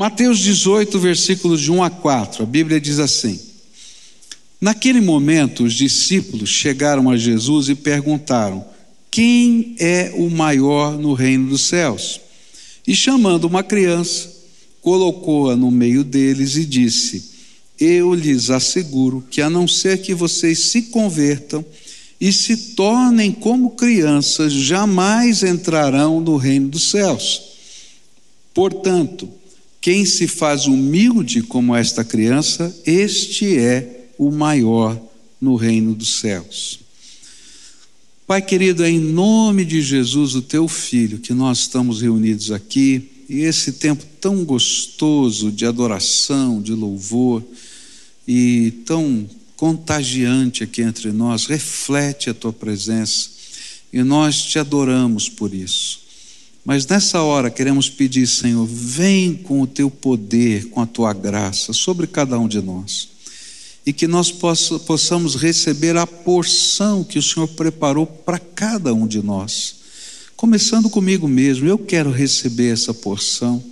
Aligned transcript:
Mateus 0.00 0.38
18, 0.38 0.98
versículos 0.98 1.60
de 1.60 1.70
1 1.70 1.82
a 1.82 1.90
4, 1.90 2.42
a 2.42 2.46
Bíblia 2.46 2.80
diz 2.80 2.98
assim: 2.98 3.38
Naquele 4.58 4.98
momento, 4.98 5.62
os 5.62 5.74
discípulos 5.74 6.48
chegaram 6.48 7.10
a 7.10 7.18
Jesus 7.18 7.68
e 7.68 7.74
perguntaram: 7.74 8.64
Quem 9.10 9.76
é 9.78 10.10
o 10.16 10.30
maior 10.30 10.96
no 10.96 11.12
reino 11.12 11.50
dos 11.50 11.68
céus? 11.68 12.18
E 12.86 12.96
chamando 12.96 13.44
uma 13.44 13.62
criança, 13.62 14.32
colocou-a 14.80 15.54
no 15.54 15.70
meio 15.70 16.02
deles 16.02 16.56
e 16.56 16.64
disse: 16.64 17.32
Eu 17.78 18.14
lhes 18.14 18.48
asseguro 18.48 19.22
que, 19.30 19.42
a 19.42 19.50
não 19.50 19.68
ser 19.68 20.00
que 20.00 20.14
vocês 20.14 20.70
se 20.70 20.80
convertam 20.84 21.62
e 22.18 22.32
se 22.32 22.56
tornem 22.74 23.32
como 23.32 23.72
crianças, 23.72 24.50
jamais 24.50 25.42
entrarão 25.42 26.22
no 26.22 26.38
reino 26.38 26.70
dos 26.70 26.88
céus. 26.88 27.42
Portanto, 28.54 29.28
quem 29.80 30.04
se 30.04 30.28
faz 30.28 30.66
humilde 30.66 31.42
como 31.42 31.74
esta 31.74 32.04
criança, 32.04 32.74
este 32.84 33.56
é 33.56 34.08
o 34.18 34.30
maior 34.30 35.00
no 35.40 35.56
reino 35.56 35.94
dos 35.94 36.20
céus. 36.20 36.80
Pai 38.26 38.42
querido, 38.42 38.84
é 38.84 38.90
em 38.90 39.00
nome 39.00 39.64
de 39.64 39.80
Jesus, 39.80 40.34
o 40.34 40.42
teu 40.42 40.68
filho, 40.68 41.18
que 41.18 41.32
nós 41.32 41.60
estamos 41.60 42.02
reunidos 42.02 42.52
aqui, 42.52 43.10
e 43.28 43.40
esse 43.40 43.72
tempo 43.72 44.04
tão 44.20 44.44
gostoso 44.44 45.50
de 45.50 45.64
adoração, 45.64 46.60
de 46.60 46.72
louvor, 46.72 47.42
e 48.26 48.70
tão 48.84 49.28
contagiante 49.56 50.62
aqui 50.62 50.82
entre 50.82 51.10
nós, 51.10 51.46
reflete 51.46 52.30
a 52.30 52.34
tua 52.34 52.52
presença 52.52 53.30
e 53.92 54.02
nós 54.02 54.42
te 54.44 54.58
adoramos 54.58 55.28
por 55.28 55.52
isso. 55.52 56.00
Mas 56.64 56.86
nessa 56.86 57.22
hora 57.22 57.50
queremos 57.50 57.88
pedir, 57.88 58.26
Senhor, 58.26 58.66
vem 58.66 59.34
com 59.34 59.62
o 59.62 59.66
teu 59.66 59.90
poder, 59.90 60.66
com 60.70 60.80
a 60.80 60.86
tua 60.86 61.12
graça 61.12 61.72
sobre 61.72 62.06
cada 62.06 62.38
um 62.38 62.46
de 62.46 62.60
nós 62.60 63.10
e 63.84 63.92
que 63.92 64.06
nós 64.06 64.30
possamos 64.30 65.34
receber 65.34 65.96
a 65.96 66.06
porção 66.06 67.02
que 67.02 67.18
o 67.18 67.22
Senhor 67.22 67.48
preparou 67.48 68.06
para 68.06 68.38
cada 68.38 68.92
um 68.92 69.06
de 69.06 69.22
nós. 69.22 69.76
Começando 70.36 70.88
comigo 70.88 71.26
mesmo, 71.26 71.66
eu 71.66 71.78
quero 71.78 72.10
receber 72.10 72.72
essa 72.72 72.92
porção. 72.92 73.62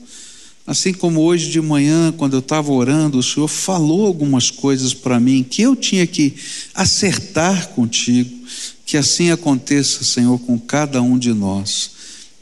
Assim 0.66 0.92
como 0.92 1.20
hoje 1.20 1.50
de 1.50 1.60
manhã, 1.60 2.12
quando 2.12 2.34
eu 2.34 2.40
estava 2.40 2.70
orando, 2.72 3.18
o 3.18 3.22
Senhor 3.22 3.48
falou 3.48 4.06
algumas 4.06 4.50
coisas 4.50 4.92
para 4.92 5.18
mim 5.18 5.42
que 5.42 5.62
eu 5.62 5.74
tinha 5.74 6.06
que 6.06 6.34
acertar 6.74 7.68
contigo. 7.68 8.36
Que 8.84 8.96
assim 8.96 9.30
aconteça, 9.30 10.04
Senhor, 10.04 10.38
com 10.40 10.58
cada 10.58 11.00
um 11.00 11.18
de 11.18 11.32
nós. 11.32 11.90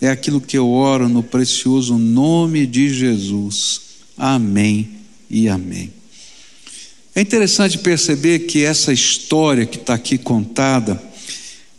É 0.01 0.09
aquilo 0.09 0.41
que 0.41 0.59
eu 0.59 0.69
oro 0.71 1.09
no 1.09 1.23
precioso 1.23 1.97
nome 1.97 2.67
de 2.67 2.93
Jesus. 2.93 3.81
Amém 4.17 4.89
e 5.31 5.49
amém. 5.49 5.93
É 7.15 7.21
interessante 7.21 7.79
perceber 7.79 8.41
que 8.41 8.63
essa 8.63 8.93
história 8.93 9.65
que 9.65 9.79
está 9.79 9.95
aqui 9.95 10.19
contada, 10.19 11.03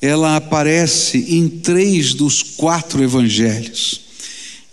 ela 0.01 0.35
aparece 0.35 1.25
em 1.29 1.47
três 1.47 2.13
dos 2.15 2.41
quatro 2.41 3.03
evangelhos 3.03 4.01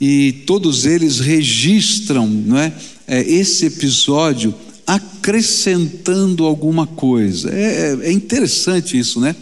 e 0.01 0.33
todos 0.47 0.87
eles 0.87 1.21
registram 1.21 2.27
não 2.27 2.59
é, 2.59 2.73
é 3.07 3.21
esse 3.21 3.67
episódio 3.67 4.55
acrescentando 4.87 6.45
alguma 6.45 6.87
coisa. 6.87 7.51
É, 7.51 7.97
é, 8.03 8.09
é 8.09 8.13
interessante 8.13 8.99
isso, 8.99 9.21
né? 9.21 9.35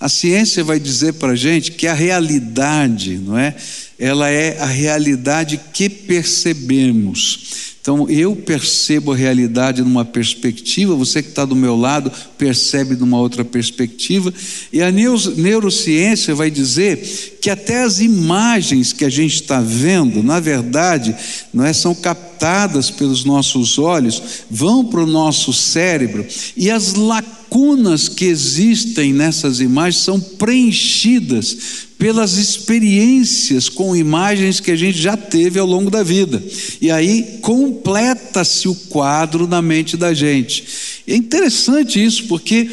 A 0.00 0.08
ciência 0.08 0.64
vai 0.64 0.78
dizer 0.78 1.14
para 1.14 1.32
a 1.32 1.36
gente 1.36 1.72
que 1.72 1.86
a 1.86 1.94
realidade, 1.94 3.18
não 3.18 3.38
é? 3.38 3.54
Ela 3.98 4.30
é 4.30 4.58
a 4.60 4.66
realidade 4.66 5.60
que 5.72 5.88
percebemos. 5.88 7.66
Então 7.86 8.10
eu 8.10 8.34
percebo 8.34 9.12
a 9.12 9.16
realidade 9.16 9.80
numa 9.80 10.04
perspectiva, 10.04 10.96
você 10.96 11.22
que 11.22 11.28
está 11.28 11.44
do 11.44 11.54
meu 11.54 11.76
lado 11.76 12.10
percebe 12.36 12.96
numa 12.96 13.16
outra 13.16 13.44
perspectiva, 13.44 14.34
e 14.72 14.82
a 14.82 14.90
neurociência 14.90 16.34
vai 16.34 16.50
dizer 16.50 17.38
que 17.40 17.48
até 17.48 17.84
as 17.84 18.00
imagens 18.00 18.92
que 18.92 19.04
a 19.04 19.08
gente 19.08 19.36
está 19.36 19.60
vendo, 19.60 20.20
na 20.20 20.40
verdade, 20.40 21.14
não 21.54 21.64
é, 21.64 21.72
são 21.72 21.94
captadas 22.36 22.90
pelos 22.90 23.24
nossos 23.24 23.78
olhos, 23.78 24.22
vão 24.50 24.84
para 24.84 25.02
o 25.02 25.06
nosso 25.06 25.52
cérebro, 25.52 26.26
e 26.56 26.70
as 26.70 26.94
lacunas 26.94 28.08
que 28.08 28.26
existem 28.26 29.12
nessas 29.12 29.60
imagens 29.60 30.02
são 30.02 30.20
preenchidas 30.20 31.86
pelas 31.98 32.34
experiências 32.34 33.70
com 33.70 33.96
imagens 33.96 34.60
que 34.60 34.70
a 34.70 34.76
gente 34.76 34.98
já 34.98 35.16
teve 35.16 35.58
ao 35.58 35.66
longo 35.66 35.90
da 35.90 36.02
vida. 36.02 36.42
E 36.80 36.90
aí 36.90 37.38
completa-se 37.40 38.68
o 38.68 38.74
quadro 38.74 39.46
na 39.46 39.62
mente 39.62 39.96
da 39.96 40.12
gente. 40.12 40.64
É 41.08 41.16
interessante 41.16 42.02
isso, 42.04 42.24
porque 42.24 42.68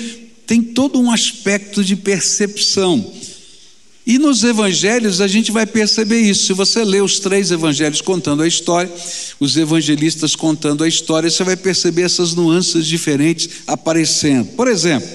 tem 0.45 0.61
todo 0.61 0.99
um 0.99 1.09
aspecto 1.09 1.81
de 1.83 1.95
percepção. 1.95 3.13
E 4.05 4.19
nos 4.19 4.43
evangelhos 4.43 5.21
a 5.21 5.27
gente 5.27 5.51
vai 5.51 5.65
perceber 5.65 6.19
isso. 6.19 6.47
Se 6.47 6.53
você 6.53 6.83
lê 6.83 6.99
os 6.99 7.19
três 7.19 7.51
evangelhos 7.51 8.01
contando 8.01 8.43
a 8.43 8.47
história, 8.47 8.91
os 9.39 9.55
evangelistas 9.55 10.35
contando 10.35 10.83
a 10.83 10.87
história, 10.87 11.29
você 11.29 11.43
vai 11.43 11.55
perceber 11.55 12.01
essas 12.01 12.35
nuances 12.35 12.85
diferentes 12.85 13.49
aparecendo. 13.65 14.49
Por 14.55 14.67
exemplo, 14.67 15.07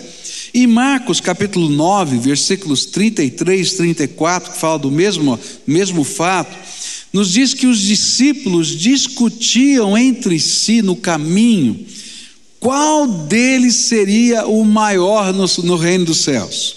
em 0.54 0.66
Marcos 0.66 1.20
capítulo 1.20 1.68
9, 1.68 2.18
versículos 2.18 2.86
33 2.86 3.72
e 3.72 3.76
34, 3.76 4.52
que 4.52 4.58
fala 4.58 4.78
do 4.78 4.90
mesmo, 4.90 5.38
mesmo 5.66 6.02
fato, 6.02 6.56
nos 7.12 7.30
diz 7.30 7.52
que 7.52 7.66
os 7.66 7.80
discípulos 7.80 8.68
discutiam 8.68 9.96
entre 9.96 10.40
si 10.40 10.80
no 10.80 10.96
caminho 10.96 11.86
qual 12.58 13.06
deles 13.06 13.74
seria 13.74 14.46
o 14.46 14.64
maior 14.64 15.32
no, 15.32 15.46
no 15.64 15.76
reino 15.76 16.06
dos 16.06 16.18
céus. 16.18 16.76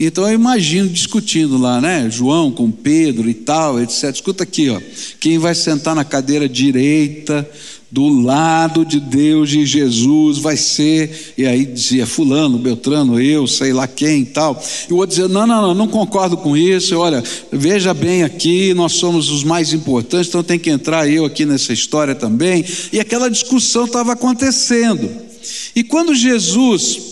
Então 0.00 0.26
eu 0.26 0.32
imagino 0.32 0.88
discutindo 0.88 1.58
lá, 1.58 1.78
né? 1.78 2.08
João 2.10 2.50
com 2.50 2.70
Pedro 2.70 3.28
e 3.28 3.34
tal, 3.34 3.78
etc. 3.78 4.14
Escuta 4.14 4.44
aqui, 4.44 4.70
ó. 4.70 4.80
Quem 5.20 5.36
vai 5.36 5.54
sentar 5.54 5.94
na 5.94 6.04
cadeira 6.04 6.48
direita 6.48 7.46
do 7.90 8.08
lado 8.08 8.82
de 8.82 8.98
Deus 8.98 9.52
e 9.52 9.66
Jesus 9.66 10.38
vai 10.38 10.56
ser, 10.56 11.34
e 11.36 11.44
aí 11.44 11.66
dizia 11.66 12.06
fulano, 12.06 12.56
Beltrano, 12.56 13.20
eu, 13.20 13.46
sei 13.46 13.72
lá 13.74 13.86
quem 13.86 14.22
e 14.22 14.26
tal. 14.26 14.62
E 14.88 14.92
o 14.92 14.96
outro 14.96 15.16
dizia: 15.16 15.28
"Não, 15.28 15.46
não, 15.46 15.60
não, 15.60 15.74
não 15.74 15.88
concordo 15.88 16.36
com 16.38 16.56
isso. 16.56 16.96
Olha, 16.96 17.22
veja 17.52 17.92
bem 17.92 18.22
aqui, 18.22 18.72
nós 18.72 18.92
somos 18.92 19.28
os 19.28 19.44
mais 19.44 19.74
importantes, 19.74 20.28
então 20.28 20.42
tem 20.42 20.58
que 20.58 20.70
entrar 20.70 21.10
eu 21.10 21.26
aqui 21.26 21.44
nessa 21.44 21.74
história 21.74 22.14
também". 22.14 22.64
E 22.90 22.98
aquela 22.98 23.28
discussão 23.28 23.84
estava 23.84 24.12
acontecendo. 24.12 25.10
E 25.76 25.84
quando 25.84 26.14
Jesus 26.14 27.09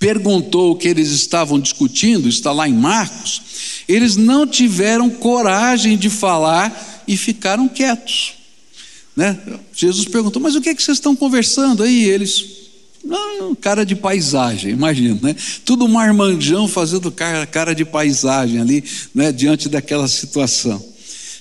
perguntou 0.00 0.72
o 0.72 0.76
que 0.76 0.88
eles 0.88 1.10
estavam 1.10 1.60
discutindo, 1.60 2.26
está 2.26 2.50
lá 2.50 2.66
em 2.66 2.72
Marcos, 2.72 3.42
eles 3.86 4.16
não 4.16 4.46
tiveram 4.46 5.10
coragem 5.10 5.96
de 5.96 6.08
falar 6.08 7.04
e 7.06 7.18
ficaram 7.18 7.68
quietos. 7.68 8.32
Né? 9.14 9.38
Jesus 9.74 10.06
perguntou: 10.06 10.40
Mas 10.40 10.56
o 10.56 10.60
que, 10.60 10.70
é 10.70 10.74
que 10.74 10.82
vocês 10.82 10.96
estão 10.96 11.14
conversando 11.14 11.82
aí? 11.82 12.04
Eles, 12.04 12.44
não, 13.04 13.54
cara 13.54 13.84
de 13.84 13.94
paisagem, 13.94 14.72
imagina, 14.72 15.18
né? 15.22 15.36
Tudo 15.64 15.86
marmanjão 15.86 16.66
fazendo 16.66 17.10
cara, 17.10 17.46
cara 17.46 17.74
de 17.74 17.84
paisagem 17.84 18.58
ali, 18.58 18.82
né? 19.14 19.30
Diante 19.30 19.68
daquela 19.68 20.08
situação. 20.08 20.82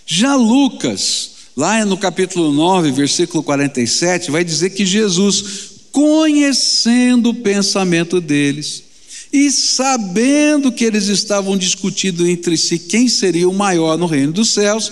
Já 0.05 0.35
Lucas, 0.35 1.31
lá 1.55 1.85
no 1.85 1.95
capítulo 1.95 2.51
9, 2.51 2.91
versículo 2.91 3.41
47, 3.41 4.31
vai 4.31 4.43
dizer 4.43 4.71
que 4.71 4.85
Jesus, 4.85 5.78
conhecendo 5.99 7.31
o 7.31 7.33
pensamento 7.33 8.21
deles, 8.21 8.83
e 9.33 9.51
sabendo 9.51 10.71
que 10.71 10.85
eles 10.85 11.07
estavam 11.07 11.57
discutindo 11.57 12.25
entre 12.25 12.55
si 12.55 12.79
quem 12.79 13.09
seria 13.09 13.49
o 13.49 13.53
maior 13.53 13.97
no 13.97 14.05
reino 14.05 14.31
dos 14.31 14.53
céus, 14.53 14.89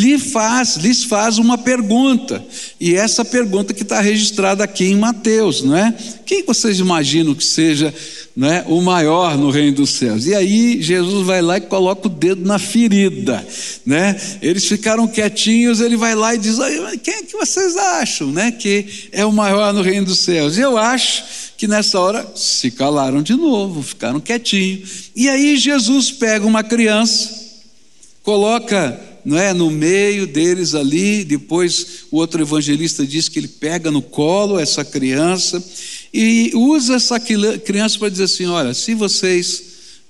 lhe 0.00 0.18
faz, 0.18 0.76
lhes 0.76 1.04
faz 1.04 1.36
uma 1.36 1.58
pergunta, 1.58 2.42
e 2.80 2.94
essa 2.94 3.24
pergunta 3.24 3.74
que 3.74 3.82
está 3.82 4.00
registrada 4.00 4.64
aqui 4.64 4.86
em 4.86 4.96
Mateus, 4.96 5.62
não 5.62 5.76
é? 5.76 5.94
Quem 6.24 6.42
vocês 6.42 6.78
imaginam 6.78 7.34
que 7.34 7.44
seja 7.44 7.94
não 8.34 8.50
é, 8.50 8.64
o 8.66 8.80
maior 8.80 9.36
no 9.36 9.50
reino 9.50 9.76
dos 9.76 9.90
céus? 9.90 10.26
E 10.26 10.34
aí 10.34 10.80
Jesus 10.80 11.26
vai 11.26 11.42
lá 11.42 11.58
e 11.58 11.60
coloca 11.60 12.06
o 12.06 12.10
dedo 12.10 12.46
na 12.46 12.58
ferida, 12.58 13.46
né? 13.84 14.18
Eles 14.40 14.64
ficaram 14.66 15.06
quietinhos, 15.06 15.80
ele 15.80 15.96
vai 15.96 16.14
lá 16.14 16.34
e 16.34 16.38
diz: 16.38 16.56
quem 17.02 17.14
é 17.14 17.22
que 17.22 17.36
vocês 17.36 17.76
acham, 17.76 18.30
né, 18.30 18.50
que 18.52 19.08
é 19.12 19.26
o 19.26 19.32
maior 19.32 19.74
no 19.74 19.82
reino 19.82 20.06
dos 20.06 20.20
céus? 20.20 20.56
E 20.56 20.60
eu 20.60 20.78
acho 20.78 21.24
que 21.58 21.68
nessa 21.68 22.00
hora 22.00 22.26
se 22.34 22.70
calaram 22.70 23.22
de 23.22 23.34
novo, 23.34 23.82
ficaram 23.82 24.18
quietinhos. 24.18 25.10
E 25.14 25.28
aí 25.28 25.58
Jesus 25.58 26.10
pega 26.10 26.46
uma 26.46 26.62
criança, 26.64 27.28
coloca 28.22 29.09
não 29.24 29.38
é, 29.38 29.52
no 29.52 29.70
meio 29.70 30.26
deles 30.26 30.74
ali. 30.74 31.24
Depois 31.24 32.04
o 32.10 32.16
outro 32.16 32.42
evangelista 32.42 33.06
diz 33.06 33.28
que 33.28 33.38
ele 33.38 33.48
pega 33.48 33.90
no 33.90 34.02
colo 34.02 34.58
essa 34.58 34.84
criança 34.84 35.62
e 36.12 36.52
usa 36.54 36.94
essa 36.94 37.18
criança 37.18 37.98
para 37.98 38.08
dizer 38.08 38.24
assim: 38.24 38.46
olha, 38.46 38.74
se 38.74 38.94
vocês 38.94 39.62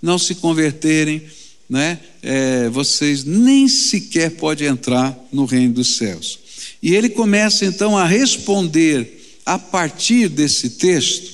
não 0.02 0.18
se 0.18 0.34
converterem, 0.34 1.22
né, 1.68 2.00
é, 2.22 2.68
vocês 2.68 3.24
nem 3.24 3.68
sequer 3.68 4.32
podem 4.32 4.68
entrar 4.68 5.16
no 5.32 5.44
reino 5.44 5.74
dos 5.74 5.96
céus. 5.96 6.38
E 6.82 6.94
ele 6.94 7.08
começa 7.08 7.64
então 7.64 7.96
a 7.96 8.06
responder, 8.06 9.38
a 9.44 9.58
partir 9.58 10.28
desse 10.28 10.70
texto, 10.70 11.30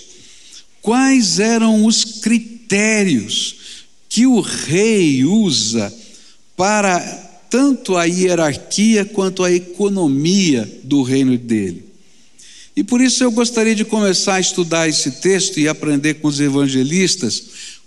quais 0.83 1.39
eram 1.39 1.85
os 1.85 2.05
critérios 2.21 3.57
que 4.09 4.27
o 4.27 4.41
rei 4.41 5.25
usa 5.25 5.93
para 6.57 7.26
tanto 7.51 7.97
a 7.97 8.05
hierarquia 8.05 9.05
quanto 9.05 9.43
a 9.43 9.53
economia 9.53 10.69
do 10.83 11.03
reino 11.03 11.37
dele. 11.37 11.85
E 12.77 12.85
por 12.85 13.01
isso 13.01 13.25
eu 13.25 13.31
gostaria 13.31 13.75
de 13.75 13.85
começar 13.85 14.35
a 14.35 14.41
estudar 14.41 14.89
esse 14.89 15.13
texto 15.13 15.59
e 15.59 15.67
aprender 15.67 16.15
com 16.15 16.29
os 16.29 16.41
evangelistas 16.41 17.43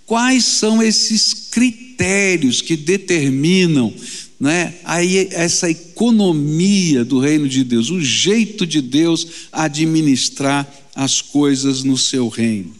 quais 0.05 0.43
são 0.43 0.81
esses 0.81 1.49
critérios 1.51 2.61
que 2.61 2.75
determinam 2.75 3.93
né, 4.39 4.73
essa 5.31 5.69
economia 5.69 7.05
do 7.05 7.19
reino 7.19 7.47
de 7.47 7.63
Deus, 7.63 7.91
o 7.91 8.01
jeito 8.01 8.65
de 8.65 8.81
Deus 8.81 9.27
administrar 9.51 10.67
as 10.95 11.21
coisas 11.21 11.83
no 11.83 11.97
seu 11.97 12.27
reino. 12.27 12.73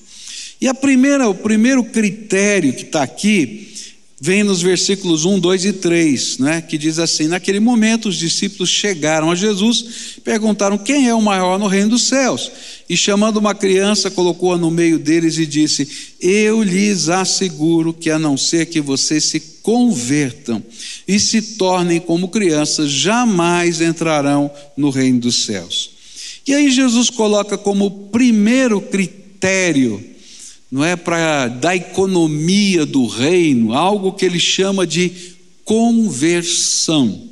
E 0.60 0.68
a 0.68 0.74
primeira, 0.74 1.30
o 1.30 1.36
primeiro 1.36 1.84
critério 1.84 2.74
que 2.74 2.84
está 2.84 3.04
aqui 3.04 3.68
vem 4.22 4.44
nos 4.44 4.62
versículos 4.62 5.24
1, 5.24 5.40
2 5.40 5.66
e 5.66 5.74
3, 5.74 6.38
né, 6.40 6.62
que 6.62 6.78
diz 6.78 7.00
assim: 7.00 7.28
Naquele 7.28 7.60
momento 7.60 8.10
os 8.10 8.16
discípulos 8.16 8.70
chegaram 8.70 9.32
a 9.32 9.36
Jesus, 9.36 10.18
perguntaram 10.24 10.78
quem 10.78 11.08
é 11.08 11.16
o 11.16 11.22
maior 11.22 11.58
no 11.58 11.68
reino 11.68 11.92
dos 11.92 12.04
céus. 12.04 12.52
E 12.90 12.98
chamando 12.98 13.38
uma 13.38 13.56
criança, 13.56 14.10
colocou-a 14.10 14.58
no 14.58 14.70
meio 14.70 15.00
deles 15.00 15.38
e 15.38 15.46
disse: 15.46 15.88
Eu 16.20 16.62
lhes 16.62 17.08
asseguro 17.08 17.94
que, 17.94 18.10
a 18.10 18.20
não 18.20 18.36
ser 18.36 18.66
que 18.66 18.82
vocês 18.82 19.24
se 19.26 19.40
convertam 19.62 20.62
e 21.08 21.20
se 21.20 21.42
tornem 21.42 22.00
como 22.00 22.28
crianças, 22.28 22.92
jamais 22.92 23.80
entrarão 23.80 24.52
no 24.76 24.90
reino 24.90 25.20
dos 25.20 25.46
céus. 25.46 25.92
E 26.48 26.54
aí 26.54 26.72
Jesus 26.72 27.10
coloca 27.10 27.58
como 27.58 28.10
primeiro 28.12 28.82
critério 28.82 30.09
não 30.72 30.84
é 30.84 30.96
para 30.96 31.48
da 31.48 31.76
economia 31.76 32.86
do 32.86 33.08
reino, 33.08 33.74
algo 33.74 34.14
que 34.14 34.26
ele 34.26 34.40
chama 34.40 34.86
de 34.86 35.12
conversão. 35.66 37.30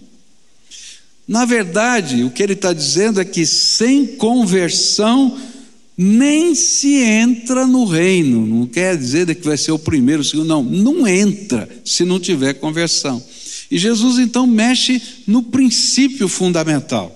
Na 1.27 1.43
verdade, 1.43 2.23
o 2.23 2.31
que 2.31 2.41
ele 2.41 2.53
está 2.53 2.71
dizendo 2.71 3.19
é 3.19 3.25
que 3.25 3.45
sem 3.45 4.05
conversão 4.05 5.37
nem 5.97 6.55
se 6.55 6.95
entra 6.95 7.67
no 7.67 7.85
reino. 7.85 8.45
Não 8.45 8.65
quer 8.65 8.97
dizer 8.97 9.33
que 9.35 9.45
vai 9.45 9.57
ser 9.57 9.71
o 9.71 9.79
primeiro, 9.79 10.21
o 10.21 10.25
segundo, 10.25 10.47
não. 10.47 10.63
Não 10.63 11.07
entra 11.07 11.67
se 11.83 12.05
não 12.05 12.19
tiver 12.19 12.53
conversão. 12.53 13.21
E 13.69 13.77
Jesus 13.77 14.17
então 14.19 14.47
mexe 14.47 15.01
no 15.27 15.43
princípio 15.43 16.27
fundamental. 16.29 17.13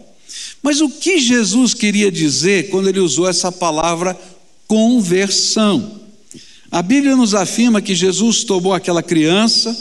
Mas 0.62 0.82
o 0.82 0.90
que 0.90 1.20
Jesus 1.20 1.74
queria 1.74 2.12
dizer 2.12 2.70
quando 2.70 2.90
ele 2.90 3.00
usou 3.00 3.30
essa 3.30 3.52
palavra 3.52 4.20
conversão? 4.68 6.01
A 6.72 6.82
Bíblia 6.82 7.18
nos 7.18 7.36
afirma 7.36 7.82
que 7.82 7.94
Jesus 7.94 8.46
tomou 8.46 8.74
aquela 8.74 9.04
criança, 9.04 9.78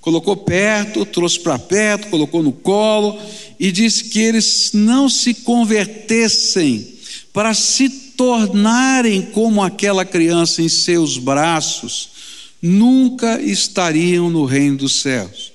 colocou 0.00 0.36
perto, 0.36 1.06
trouxe 1.06 1.38
para 1.38 1.56
perto, 1.56 2.08
colocou 2.08 2.42
no 2.42 2.50
colo 2.50 3.16
e 3.60 3.70
disse 3.70 4.04
que 4.04 4.18
eles 4.18 4.72
não 4.74 5.08
se 5.08 5.32
convertessem 5.32 6.94
para 7.32 7.54
se 7.54 7.88
tornarem 7.88 9.22
como 9.22 9.62
aquela 9.62 10.04
criança 10.04 10.60
em 10.60 10.68
seus 10.68 11.16
braços, 11.16 12.08
nunca 12.60 13.40
estariam 13.40 14.28
no 14.28 14.44
reino 14.44 14.78
dos 14.78 15.00
céus. 15.00 15.52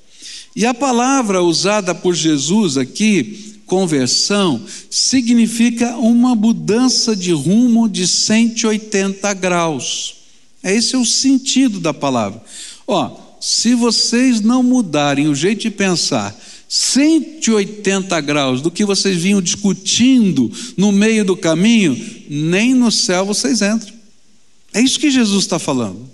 E 0.55 0.65
a 0.65 0.73
palavra 0.73 1.43
usada 1.43 1.93
por 1.93 2.15
Jesus 2.15 2.77
aqui, 2.77 3.59
conversão, 3.65 4.61
significa 4.89 5.97
uma 5.97 6.33
mudança 6.33 7.13
de 7.13 7.33
rumo 7.33 7.89
de 7.89 8.07
180 8.07 9.33
graus. 9.33 10.14
Esse 10.73 10.95
é 10.95 10.97
o 10.97 11.05
sentido 11.05 11.79
da 11.79 11.93
palavra. 11.93 12.41
Ó, 12.87 13.17
se 13.39 13.75
vocês 13.75 14.41
não 14.41 14.63
mudarem 14.63 15.27
o 15.27 15.35
jeito 15.35 15.61
de 15.61 15.69
pensar, 15.69 16.35
180 16.67 18.19
graus 18.21 18.61
do 18.61 18.71
que 18.71 18.83
vocês 18.83 19.21
vinham 19.21 19.41
discutindo 19.41 20.51
no 20.75 20.91
meio 20.91 21.23
do 21.23 21.37
caminho, 21.37 21.95
nem 22.27 22.73
no 22.73 22.91
céu 22.91 23.25
vocês 23.25 23.61
entram. 23.61 23.93
É 24.73 24.81
isso 24.81 24.99
que 24.99 25.11
Jesus 25.11 25.43
está 25.43 25.59
falando. 25.59 26.09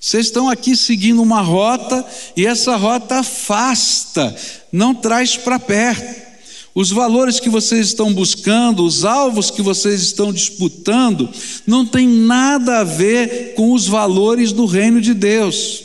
Vocês 0.00 0.26
estão 0.26 0.48
aqui 0.48 0.74
seguindo 0.74 1.20
uma 1.20 1.42
rota 1.42 2.06
e 2.34 2.46
essa 2.46 2.76
rota 2.76 3.16
afasta, 3.16 4.34
não 4.72 4.94
traz 4.94 5.36
para 5.36 5.58
perto. 5.58 6.29
Os 6.74 6.90
valores 6.90 7.40
que 7.40 7.48
vocês 7.48 7.88
estão 7.88 8.14
buscando, 8.14 8.84
os 8.84 9.04
alvos 9.04 9.50
que 9.50 9.60
vocês 9.60 10.00
estão 10.02 10.32
disputando, 10.32 11.28
não 11.66 11.84
tem 11.84 12.06
nada 12.06 12.78
a 12.78 12.84
ver 12.84 13.54
com 13.54 13.72
os 13.72 13.88
valores 13.88 14.52
do 14.52 14.66
reino 14.66 15.00
de 15.00 15.12
Deus. 15.12 15.82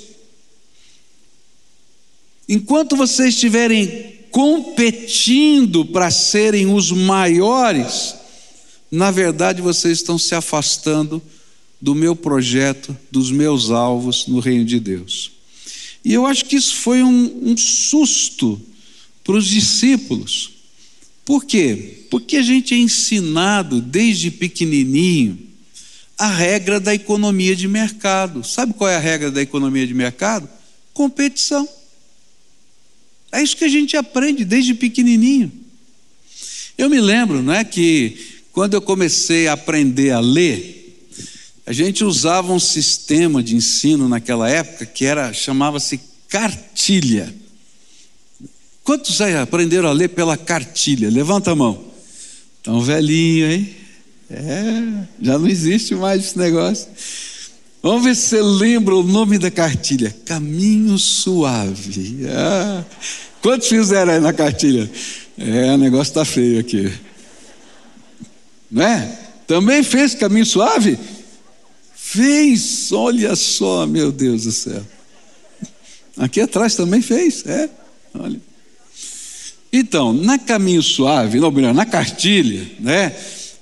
Enquanto 2.47 2.95
vocês 2.95 3.33
estiverem 3.33 4.15
competindo 4.29 5.85
para 5.85 6.11
serem 6.11 6.71
os 6.71 6.91
maiores, 6.91 8.13
na 8.91 9.09
verdade 9.09 9.61
vocês 9.61 9.97
estão 9.97 10.19
se 10.19 10.35
afastando 10.35 11.21
do 11.81 11.95
meu 11.95 12.15
projeto, 12.15 12.95
dos 13.11 13.31
meus 13.31 13.71
alvos 13.71 14.27
no 14.27 14.39
reino 14.39 14.65
de 14.65 14.79
Deus. 14.79 15.31
E 16.03 16.13
eu 16.13 16.27
acho 16.27 16.45
que 16.45 16.55
isso 16.55 16.75
foi 16.75 17.01
um, 17.01 17.51
um 17.51 17.57
susto 17.57 18.61
para 19.23 19.35
os 19.35 19.47
discípulos. 19.47 20.54
Por 21.25 21.43
quê? 21.43 22.05
Porque 22.11 22.37
a 22.37 22.43
gente 22.43 22.75
é 22.75 22.77
ensinado 22.77 23.81
desde 23.81 24.29
pequenininho 24.29 25.39
a 26.17 26.29
regra 26.29 26.79
da 26.79 26.93
economia 26.93 27.55
de 27.55 27.67
mercado. 27.67 28.43
Sabe 28.43 28.73
qual 28.73 28.89
é 28.89 28.95
a 28.95 28.99
regra 28.99 29.31
da 29.31 29.41
economia 29.41 29.85
de 29.85 29.93
mercado? 29.93 30.47
Competição. 30.93 31.67
É 33.31 33.41
isso 33.41 33.57
que 33.57 33.65
a 33.65 33.69
gente 33.69 33.97
aprende 33.97 34.45
desde 34.45 34.73
pequenininho. 34.73 35.51
Eu 36.77 36.89
me 36.89 37.01
lembro, 37.01 37.41
não 37.41 37.53
é 37.53 37.63
que 37.63 38.17
quando 38.51 38.75
eu 38.75 38.81
comecei 38.81 39.47
a 39.47 39.53
aprender 39.53 40.11
a 40.11 40.19
ler, 40.19 41.09
a 41.65 41.73
gente 41.73 42.03
usava 42.03 42.53
um 42.53 42.59
sistema 42.59 43.41
de 43.41 43.55
ensino 43.55 44.07
naquela 44.07 44.49
época 44.49 44.85
que 44.85 45.03
era 45.03 45.33
chamava-se 45.33 45.99
cartilha. 46.29 47.33
Quantos 48.85 49.19
aí 49.19 49.35
aprenderam 49.35 49.89
a 49.89 49.91
ler 49.91 50.09
pela 50.09 50.37
cartilha? 50.37 51.09
Levanta 51.09 51.51
a 51.51 51.55
mão. 51.55 51.83
Tão 52.61 52.79
velhinho, 52.81 53.51
hein? 53.51 53.75
É, 54.29 55.05
já 55.19 55.39
não 55.39 55.47
existe 55.47 55.95
mais 55.95 56.23
esse 56.23 56.37
negócio. 56.37 56.87
Vamos 57.81 58.03
ver 58.03 58.15
se 58.15 58.29
você 58.29 58.41
lembra 58.43 58.95
o 58.95 59.01
nome 59.01 59.39
da 59.39 59.49
cartilha. 59.49 60.15
Caminho 60.23 60.99
Suave. 60.99 62.27
Ah, 62.27 62.83
quantos 63.41 63.67
fizeram 63.67 64.13
aí 64.13 64.19
na 64.19 64.31
cartilha? 64.31 64.89
É, 65.35 65.73
o 65.73 65.77
negócio 65.77 66.11
está 66.11 66.23
feio 66.23 66.59
aqui. 66.59 66.93
Não 68.69 68.83
é? 68.83 69.19
Também 69.47 69.81
fez 69.81 70.13
Caminho 70.13 70.45
Suave? 70.45 70.99
Fez, 71.95 72.91
olha 72.91 73.35
só, 73.35 73.87
meu 73.87 74.11
Deus 74.11 74.43
do 74.43 74.51
céu. 74.51 74.85
Aqui 76.17 76.39
atrás 76.39 76.75
também 76.75 77.01
fez, 77.01 77.43
é? 77.47 77.67
Olha. 78.13 78.39
Então, 79.77 80.13
na 80.13 80.39
caminho 80.39 80.81
suave, 80.81 81.37
não, 81.37 81.51
melhor, 81.51 81.73
na 81.73 81.85
cartilha, 81.85 82.65
né? 82.79 83.11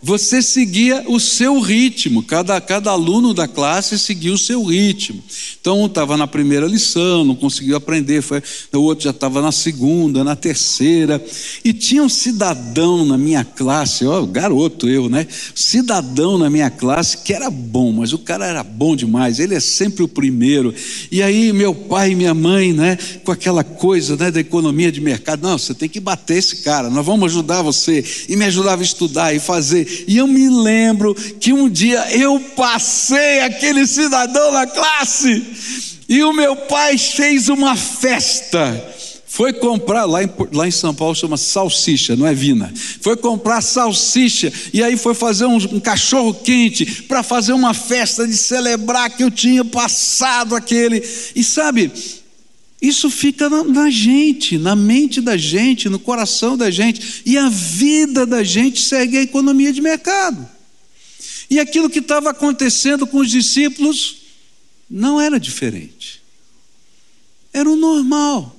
Você 0.03 0.41
seguia 0.41 1.05
o 1.07 1.17
seu 1.17 1.61
ritmo, 1.61 2.21
cada, 2.21 2.59
cada 2.59 2.91
aluno 2.91 3.33
da 3.33 3.47
classe 3.47 3.97
seguia 3.97 4.33
o 4.33 4.37
seu 4.37 4.61
ritmo. 4.61 5.23
Então, 5.61 5.81
um 5.81 5.85
estava 5.85 6.17
na 6.17 6.27
primeira 6.27 6.67
lição, 6.67 7.23
não 7.23 7.35
conseguiu 7.35 7.77
aprender, 7.77 8.21
foi, 8.21 8.43
o 8.73 8.79
outro 8.79 9.05
já 9.05 9.11
estava 9.11 9.41
na 9.41 9.53
segunda, 9.53 10.21
na 10.21 10.35
terceira. 10.35 11.23
E 11.63 11.71
tinha 11.71 12.03
um 12.03 12.09
cidadão 12.09 13.05
na 13.05 13.17
minha 13.17 13.45
classe, 13.45 14.05
ó, 14.05 14.25
garoto 14.25 14.89
eu, 14.89 15.07
né? 15.07 15.25
Cidadão 15.55 16.37
na 16.37 16.49
minha 16.49 16.69
classe 16.69 17.19
que 17.19 17.31
era 17.31 17.49
bom, 17.49 17.93
mas 17.93 18.11
o 18.11 18.17
cara 18.17 18.45
era 18.45 18.61
bom 18.61 18.97
demais, 18.97 19.39
ele 19.39 19.55
é 19.55 19.59
sempre 19.61 20.03
o 20.03 20.07
primeiro. 20.09 20.75
E 21.09 21.23
aí, 21.23 21.53
meu 21.53 21.73
pai 21.73 22.11
e 22.11 22.15
minha 22.15 22.33
mãe, 22.33 22.73
né, 22.73 22.97
com 23.23 23.31
aquela 23.31 23.63
coisa 23.63 24.17
né, 24.17 24.29
da 24.29 24.41
economia 24.41 24.91
de 24.91 24.99
mercado, 24.99 25.43
não, 25.43 25.57
você 25.57 25.73
tem 25.73 25.87
que 25.87 26.01
bater 26.01 26.39
esse 26.39 26.57
cara, 26.57 26.89
nós 26.89 27.05
vamos 27.05 27.31
ajudar 27.31 27.61
você. 27.61 28.03
E 28.27 28.35
me 28.35 28.43
ajudava 28.43 28.81
a 28.81 28.85
estudar 28.85 29.33
e 29.33 29.39
fazer. 29.39 29.92
E 30.07 30.17
eu 30.17 30.27
me 30.27 30.49
lembro 30.49 31.13
que 31.15 31.53
um 31.53 31.69
dia 31.69 32.05
eu 32.11 32.39
passei 32.55 33.41
aquele 33.41 33.85
cidadão 33.85 34.51
na 34.51 34.67
classe 34.67 35.43
e 36.07 36.23
o 36.23 36.33
meu 36.33 36.55
pai 36.55 36.97
fez 36.97 37.49
uma 37.49 37.75
festa. 37.75 38.93
Foi 39.25 39.51
comprar, 39.51 40.05
lá 40.05 40.23
em, 40.23 40.29
lá 40.51 40.67
em 40.67 40.71
São 40.71 40.93
Paulo 40.93 41.15
chama 41.15 41.37
salsicha, 41.37 42.15
não 42.15 42.27
é 42.27 42.35
vina. 42.35 42.71
Foi 43.01 43.17
comprar 43.17 43.61
salsicha 43.61 44.53
e 44.71 44.83
aí 44.83 44.95
foi 44.95 45.15
fazer 45.15 45.45
um, 45.45 45.55
um 45.55 45.79
cachorro 45.79 46.35
quente 46.35 46.85
para 47.03 47.23
fazer 47.23 47.51
uma 47.53 47.73
festa 47.73 48.27
de 48.27 48.37
celebrar 48.37 49.09
que 49.09 49.23
eu 49.23 49.31
tinha 49.31 49.65
passado 49.65 50.55
aquele. 50.55 51.03
E 51.35 51.43
sabe, 51.43 51.91
Isso 52.83 53.09
fica 53.09 53.49
na, 53.49 53.63
na, 53.63 53.89
gente, 53.89 54.57
na 54.57 54.75
mente 54.75 55.21
da 55.21 55.37
gente, 55.37 55.87
no 55.87 55.97
coração 55.97 56.57
da 56.57 56.69
gente, 56.69 57.21
e 57.25 57.37
a 57.37 57.47
vida 57.47 58.25
da 58.25 58.43
gente 58.43 58.81
segue 58.81 59.17
a 59.17 59.21
economia 59.21 59.71
de 59.71 59.79
mercado. 59.79 60.45
E 61.49 61.61
aquilo 61.61 61.89
que 61.89 61.99
estava 61.99 62.31
acontecendo 62.31 63.07
com 63.07 63.19
os 63.19 63.31
discípulos 63.31 64.17
não 64.89 65.21
era 65.21 65.39
diferente. 65.39 66.21
Era 67.53 67.69
o 67.69 67.77
normal. 67.77 68.53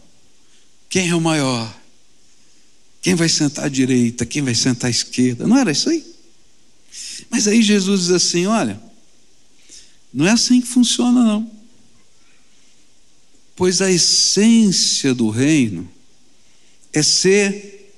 Quem 0.88 1.10
é 1.10 1.14
o 1.14 1.20
maior? 1.20 1.78
Quem 3.02 3.14
vai 3.14 3.28
sentar 3.28 3.66
à 3.66 3.68
direita? 3.68 4.24
Quem 4.24 4.40
vai 4.40 4.54
sentar 4.54 4.88
à 4.88 4.90
esquerda? 4.90 5.46
Não 5.46 5.58
era 5.58 5.70
isso 5.70 5.90
aí? 5.90 6.02
Mas 7.28 7.46
aí 7.46 7.60
Jesus 7.60 8.04
diz 8.04 8.10
assim: 8.10 8.46
olha, 8.46 8.80
não 10.14 10.26
é 10.26 10.30
assim 10.30 10.62
que 10.62 10.66
funciona, 10.66 11.22
não. 11.22 11.63
Pois 13.56 13.80
a 13.80 13.90
essência 13.90 15.14
do 15.14 15.30
reino 15.30 15.88
é 16.92 17.02
ser 17.02 17.92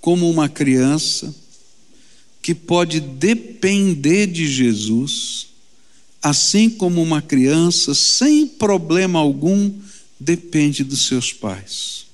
como 0.00 0.30
uma 0.30 0.48
criança 0.48 1.34
que 2.42 2.54
pode 2.54 3.00
depender 3.00 4.26
de 4.26 4.46
Jesus, 4.46 5.46
assim 6.22 6.68
como 6.68 7.02
uma 7.02 7.22
criança, 7.22 7.94
sem 7.94 8.46
problema 8.46 9.18
algum, 9.18 9.72
depende 10.20 10.84
dos 10.84 11.06
seus 11.06 11.32
pais. 11.32 12.06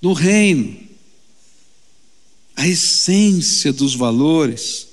No 0.00 0.12
reino, 0.12 0.76
a 2.54 2.66
essência 2.66 3.72
dos 3.72 3.94
valores 3.94 4.86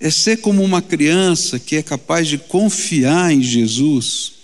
é 0.00 0.10
ser 0.10 0.38
como 0.38 0.62
uma 0.62 0.82
criança 0.82 1.58
que 1.58 1.76
é 1.76 1.82
capaz 1.82 2.28
de 2.28 2.38
confiar 2.38 3.32
em 3.32 3.42
Jesus 3.42 4.37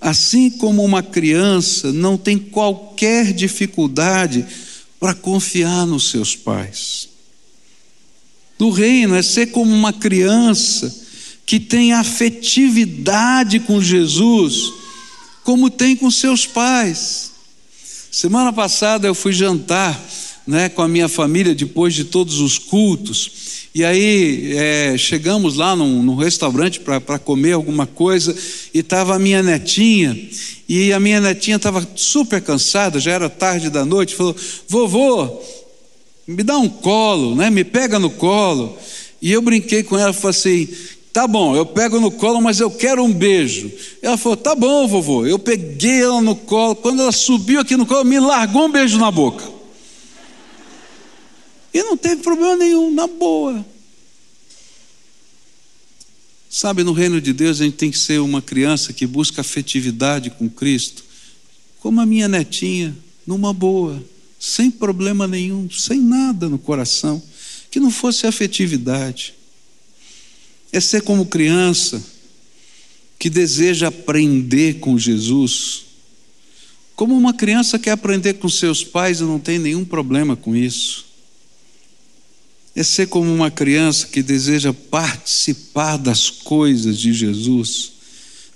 Assim 0.00 0.50
como 0.50 0.84
uma 0.84 1.02
criança 1.02 1.92
não 1.92 2.16
tem 2.16 2.38
qualquer 2.38 3.32
dificuldade 3.32 4.46
para 5.00 5.14
confiar 5.14 5.86
nos 5.86 6.10
seus 6.10 6.36
pais. 6.36 7.08
Do 8.58 8.70
reino 8.70 9.14
é 9.14 9.22
ser 9.22 9.46
como 9.46 9.72
uma 9.72 9.92
criança 9.92 11.04
que 11.44 11.60
tem 11.60 11.92
afetividade 11.92 13.60
com 13.60 13.80
Jesus, 13.80 14.72
como 15.44 15.70
tem 15.70 15.94
com 15.94 16.10
seus 16.10 16.46
pais. 16.46 17.30
Semana 18.10 18.52
passada 18.52 19.06
eu 19.06 19.14
fui 19.14 19.32
jantar 19.32 20.02
né, 20.46 20.68
com 20.68 20.82
a 20.82 20.88
minha 20.88 21.08
família 21.08 21.54
depois 21.54 21.94
de 21.94 22.04
todos 22.04 22.40
os 22.40 22.58
cultos. 22.58 23.46
E 23.74 23.84
aí 23.84 24.56
é, 24.56 24.96
chegamos 24.96 25.56
lá 25.56 25.76
num, 25.76 26.02
num 26.02 26.14
restaurante 26.14 26.80
para 26.80 27.18
comer 27.18 27.52
alguma 27.52 27.86
coisa 27.86 28.34
e 28.72 28.78
estava 28.78 29.16
a 29.16 29.18
minha 29.18 29.42
netinha. 29.42 30.16
E 30.68 30.92
a 30.92 31.00
minha 31.00 31.20
netinha 31.20 31.56
estava 31.56 31.86
super 31.94 32.40
cansada, 32.40 32.98
já 32.98 33.12
era 33.12 33.28
tarde 33.28 33.68
da 33.68 33.84
noite, 33.84 34.14
falou: 34.14 34.34
Vovô, 34.68 35.42
me 36.26 36.42
dá 36.42 36.56
um 36.56 36.68
colo, 36.68 37.34
né? 37.34 37.50
me 37.50 37.64
pega 37.64 37.98
no 37.98 38.10
colo. 38.10 38.78
E 39.20 39.32
eu 39.32 39.42
brinquei 39.42 39.82
com 39.82 39.98
ela, 39.98 40.12
falei 40.12 40.30
assim: 40.30 40.68
Tá 41.12 41.26
bom, 41.26 41.56
eu 41.56 41.66
pego 41.66 42.00
no 42.00 42.10
colo, 42.10 42.40
mas 42.40 42.60
eu 42.60 42.70
quero 42.70 43.02
um 43.02 43.12
beijo. 43.12 43.70
Ela 44.00 44.16
falou: 44.16 44.36
Tá 44.36 44.54
bom, 44.54 44.86
vovô. 44.88 45.26
Eu 45.26 45.38
peguei 45.38 46.02
ela 46.02 46.20
no 46.20 46.34
colo. 46.34 46.74
Quando 46.76 47.02
ela 47.02 47.12
subiu 47.12 47.60
aqui 47.60 47.76
no 47.76 47.86
colo, 47.86 48.04
me 48.04 48.18
largou 48.18 48.66
um 48.66 48.70
beijo 48.70 48.98
na 48.98 49.10
boca. 49.10 49.55
E 51.76 51.82
não 51.82 51.94
teve 51.94 52.22
problema 52.22 52.56
nenhum, 52.56 52.90
na 52.90 53.06
boa. 53.06 53.62
Sabe, 56.48 56.82
no 56.82 56.94
reino 56.94 57.20
de 57.20 57.34
Deus 57.34 57.60
a 57.60 57.64
gente 57.64 57.76
tem 57.76 57.90
que 57.90 57.98
ser 57.98 58.18
uma 58.18 58.40
criança 58.40 58.94
que 58.94 59.06
busca 59.06 59.42
afetividade 59.42 60.30
com 60.30 60.48
Cristo, 60.48 61.04
como 61.78 62.00
a 62.00 62.06
minha 62.06 62.28
netinha, 62.28 62.96
numa 63.26 63.52
boa, 63.52 64.02
sem 64.40 64.70
problema 64.70 65.28
nenhum, 65.28 65.68
sem 65.68 66.00
nada 66.00 66.48
no 66.48 66.58
coração, 66.58 67.22
que 67.70 67.78
não 67.78 67.90
fosse 67.90 68.26
afetividade. 68.26 69.34
É 70.72 70.80
ser 70.80 71.02
como 71.02 71.26
criança 71.26 72.02
que 73.18 73.28
deseja 73.28 73.88
aprender 73.88 74.78
com 74.78 74.98
Jesus, 74.98 75.84
como 76.94 77.14
uma 77.14 77.34
criança 77.34 77.78
quer 77.78 77.90
aprender 77.90 78.32
com 78.38 78.48
seus 78.48 78.82
pais 78.82 79.20
e 79.20 79.24
não 79.24 79.38
tem 79.38 79.58
nenhum 79.58 79.84
problema 79.84 80.34
com 80.34 80.56
isso 80.56 81.04
é 82.76 82.82
ser 82.82 83.08
como 83.08 83.32
uma 83.34 83.50
criança 83.50 84.06
que 84.06 84.22
deseja 84.22 84.70
participar 84.70 85.96
das 85.96 86.28
coisas 86.28 86.98
de 86.98 87.10
Jesus, 87.14 87.92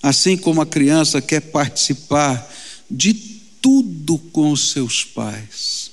assim 0.02 0.36
como 0.36 0.60
a 0.60 0.66
criança 0.66 1.22
quer 1.22 1.40
participar 1.40 2.54
de 2.90 3.14
tudo 3.62 4.18
com 4.30 4.52
os 4.52 4.72
seus 4.72 5.02
pais. 5.04 5.90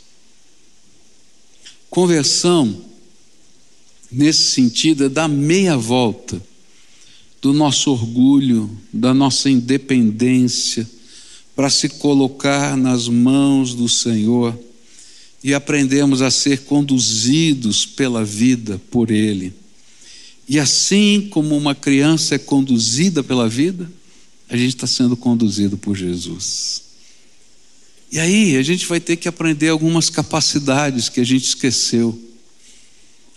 Conversão, 1.89 2.81
nesse 4.12 4.51
sentido, 4.51 5.05
é 5.05 5.10
dar 5.10 5.29
meia 5.29 5.77
volta 5.77 6.41
do 7.41 7.53
nosso 7.53 7.91
orgulho, 7.91 8.69
da 8.91 9.13
nossa 9.13 9.50
independência, 9.50 10.86
para 11.55 11.69
se 11.69 11.88
colocar 11.88 12.75
nas 12.75 13.07
mãos 13.07 13.74
do 13.74 13.88
Senhor 13.88 14.67
e 15.48 15.54
aprendemos 15.54 16.22
a 16.22 16.30
ser 16.30 16.63
conduzidos 16.63 17.86
pela 17.86 18.22
vida 18.22 18.82
por 18.92 19.10
Ele. 19.10 19.54
E 20.46 20.60
assim 20.60 21.30
como 21.32 21.56
uma 21.56 21.74
criança 21.74 22.36
é 22.36 22.38
conduzida 22.38 23.24
pela 23.24 23.48
vida, 23.48 23.89
a 24.50 24.58
gente 24.58 24.75
está 24.75 24.86
sendo 24.86 25.16
conduzido 25.16 25.77
por 25.77 25.96
Jesus. 25.96 26.82
E 28.12 28.20
aí 28.20 28.58
a 28.58 28.62
gente 28.62 28.86
vai 28.88 29.00
ter 29.00 29.16
que 29.16 29.30
aprender 29.30 29.70
algumas 29.70 30.10
capacidades 30.10 31.08
que 31.08 31.22
a 31.22 31.25
gente 31.25 31.46
esqueceu. 31.46 32.22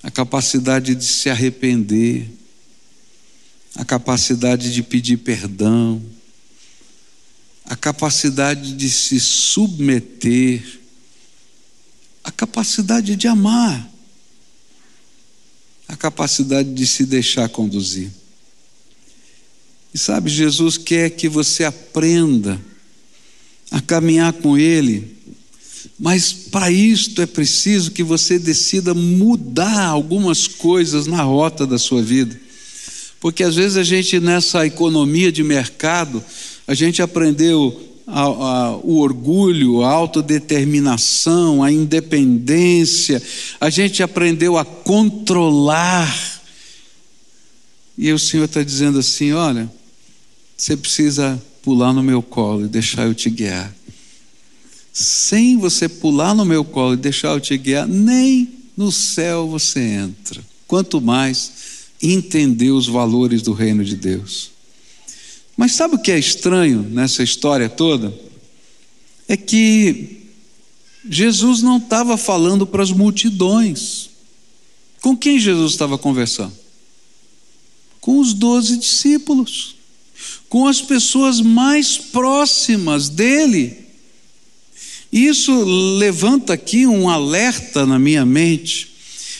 A 0.02 0.10
capacidade 0.10 0.96
de 0.96 1.04
se 1.04 1.30
arrepender, 1.30 2.28
a 3.76 3.84
capacidade 3.84 4.74
de 4.74 4.82
pedir 4.82 5.18
perdão, 5.18 6.02
a 7.66 7.76
capacidade 7.76 8.72
de 8.72 8.90
se 8.90 9.20
submeter 9.20 10.79
a 12.30 12.32
capacidade 12.32 13.16
de 13.16 13.26
amar, 13.26 13.90
a 15.88 15.96
capacidade 15.96 16.72
de 16.72 16.86
se 16.86 17.04
deixar 17.04 17.48
conduzir. 17.48 18.08
E 19.92 19.98
sabe, 19.98 20.30
Jesus 20.30 20.78
quer 20.78 21.10
que 21.10 21.28
você 21.28 21.64
aprenda 21.64 22.60
a 23.68 23.80
caminhar 23.80 24.32
com 24.34 24.56
Ele, 24.56 25.16
mas 25.98 26.32
para 26.32 26.70
isto 26.70 27.20
é 27.20 27.26
preciso 27.26 27.90
que 27.90 28.04
você 28.04 28.38
decida 28.38 28.94
mudar 28.94 29.86
algumas 29.86 30.46
coisas 30.46 31.08
na 31.08 31.22
rota 31.22 31.66
da 31.66 31.78
sua 31.78 32.00
vida. 32.00 32.40
Porque 33.18 33.42
às 33.42 33.56
vezes 33.56 33.76
a 33.76 33.82
gente, 33.82 34.20
nessa 34.20 34.64
economia 34.64 35.32
de 35.32 35.42
mercado, 35.42 36.24
a 36.64 36.74
gente 36.74 37.02
aprendeu 37.02 37.89
a, 38.12 38.22
a, 38.22 38.76
o 38.76 38.98
orgulho, 38.98 39.82
a 39.82 39.90
autodeterminação, 39.90 41.62
a 41.62 41.70
independência, 41.70 43.22
a 43.60 43.70
gente 43.70 44.02
aprendeu 44.02 44.56
a 44.56 44.64
controlar. 44.64 46.42
E 47.96 48.12
o 48.12 48.18
Senhor 48.18 48.44
está 48.44 48.62
dizendo 48.62 48.98
assim: 48.98 49.32
olha, 49.32 49.70
você 50.56 50.76
precisa 50.76 51.40
pular 51.62 51.92
no 51.92 52.02
meu 52.02 52.22
colo 52.22 52.64
e 52.64 52.68
deixar 52.68 53.06
eu 53.06 53.14
te 53.14 53.30
guiar. 53.30 53.74
Sem 54.92 55.56
você 55.56 55.88
pular 55.88 56.34
no 56.34 56.44
meu 56.44 56.64
colo 56.64 56.94
e 56.94 56.96
deixar 56.96 57.28
eu 57.28 57.40
te 57.40 57.56
guiar, 57.56 57.86
nem 57.86 58.48
no 58.76 58.90
céu 58.90 59.48
você 59.48 59.80
entra. 59.80 60.42
Quanto 60.66 61.00
mais 61.00 61.52
entender 62.02 62.70
os 62.70 62.86
valores 62.86 63.42
do 63.42 63.52
reino 63.52 63.84
de 63.84 63.94
Deus. 63.94 64.50
Mas 65.60 65.72
sabe 65.72 65.96
o 65.96 65.98
que 65.98 66.10
é 66.10 66.18
estranho 66.18 66.80
nessa 66.90 67.22
história 67.22 67.68
toda? 67.68 68.18
É 69.28 69.36
que 69.36 70.22
Jesus 71.06 71.60
não 71.60 71.76
estava 71.76 72.16
falando 72.16 72.66
para 72.66 72.82
as 72.82 72.90
multidões. 72.90 74.08
Com 75.02 75.14
quem 75.14 75.38
Jesus 75.38 75.72
estava 75.72 75.98
conversando? 75.98 76.54
Com 78.00 78.20
os 78.20 78.32
doze 78.32 78.78
discípulos, 78.78 79.76
com 80.48 80.66
as 80.66 80.80
pessoas 80.80 81.42
mais 81.42 81.98
próximas 81.98 83.10
dele. 83.10 83.84
Isso 85.12 85.52
levanta 85.98 86.54
aqui 86.54 86.86
um 86.86 87.06
alerta 87.06 87.84
na 87.84 87.98
minha 87.98 88.24
mente, 88.24 88.94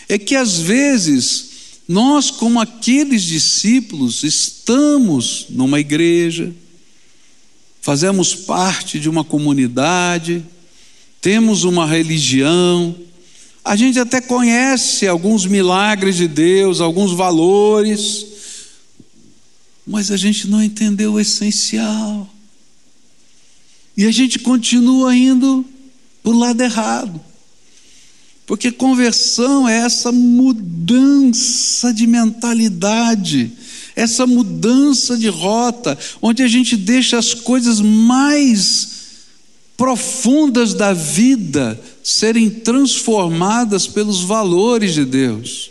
é 0.07 0.19
que 0.19 0.37
às 0.37 0.59
vezes 0.59 1.50
nós, 1.91 2.31
como 2.31 2.61
aqueles 2.61 3.25
discípulos, 3.25 4.23
estamos 4.23 5.47
numa 5.51 5.81
igreja, 5.81 6.55
fazemos 7.81 8.33
parte 8.33 9.01
de 9.01 9.09
uma 9.09 9.25
comunidade, 9.25 10.47
temos 11.21 11.65
uma 11.65 11.85
religião, 11.85 12.95
a 13.65 13.75
gente 13.75 13.99
até 13.99 14.21
conhece 14.21 15.09
alguns 15.09 15.47
milagres 15.47 16.15
de 16.15 16.29
Deus, 16.29 16.81
alguns 16.81 17.11
valores, 17.11 18.25
mas 19.85 20.13
a 20.13 20.17
gente 20.17 20.47
não 20.47 20.63
entendeu 20.63 21.15
o 21.15 21.21
essencial. 21.21 22.33
E 23.97 24.05
a 24.05 24.13
gente 24.13 24.39
continua 24.39 25.17
indo 25.17 25.67
para 26.23 26.31
o 26.31 26.39
lado 26.39 26.61
errado. 26.61 27.21
Porque 28.51 28.73
conversão 28.73 29.69
é 29.69 29.77
essa 29.77 30.11
mudança 30.11 31.95
de 31.95 32.05
mentalidade, 32.05 33.53
essa 33.95 34.27
mudança 34.27 35.17
de 35.17 35.29
rota, 35.29 35.97
onde 36.21 36.43
a 36.43 36.49
gente 36.49 36.77
deixa 36.77 37.17
as 37.17 37.33
coisas 37.33 37.81
mais 37.81 38.89
profundas 39.77 40.75
da 40.75 40.93
vida 40.93 41.81
serem 42.03 42.51
transformadas 42.51 43.87
pelos 43.87 44.23
valores 44.23 44.95
de 44.95 45.05
Deus. 45.05 45.71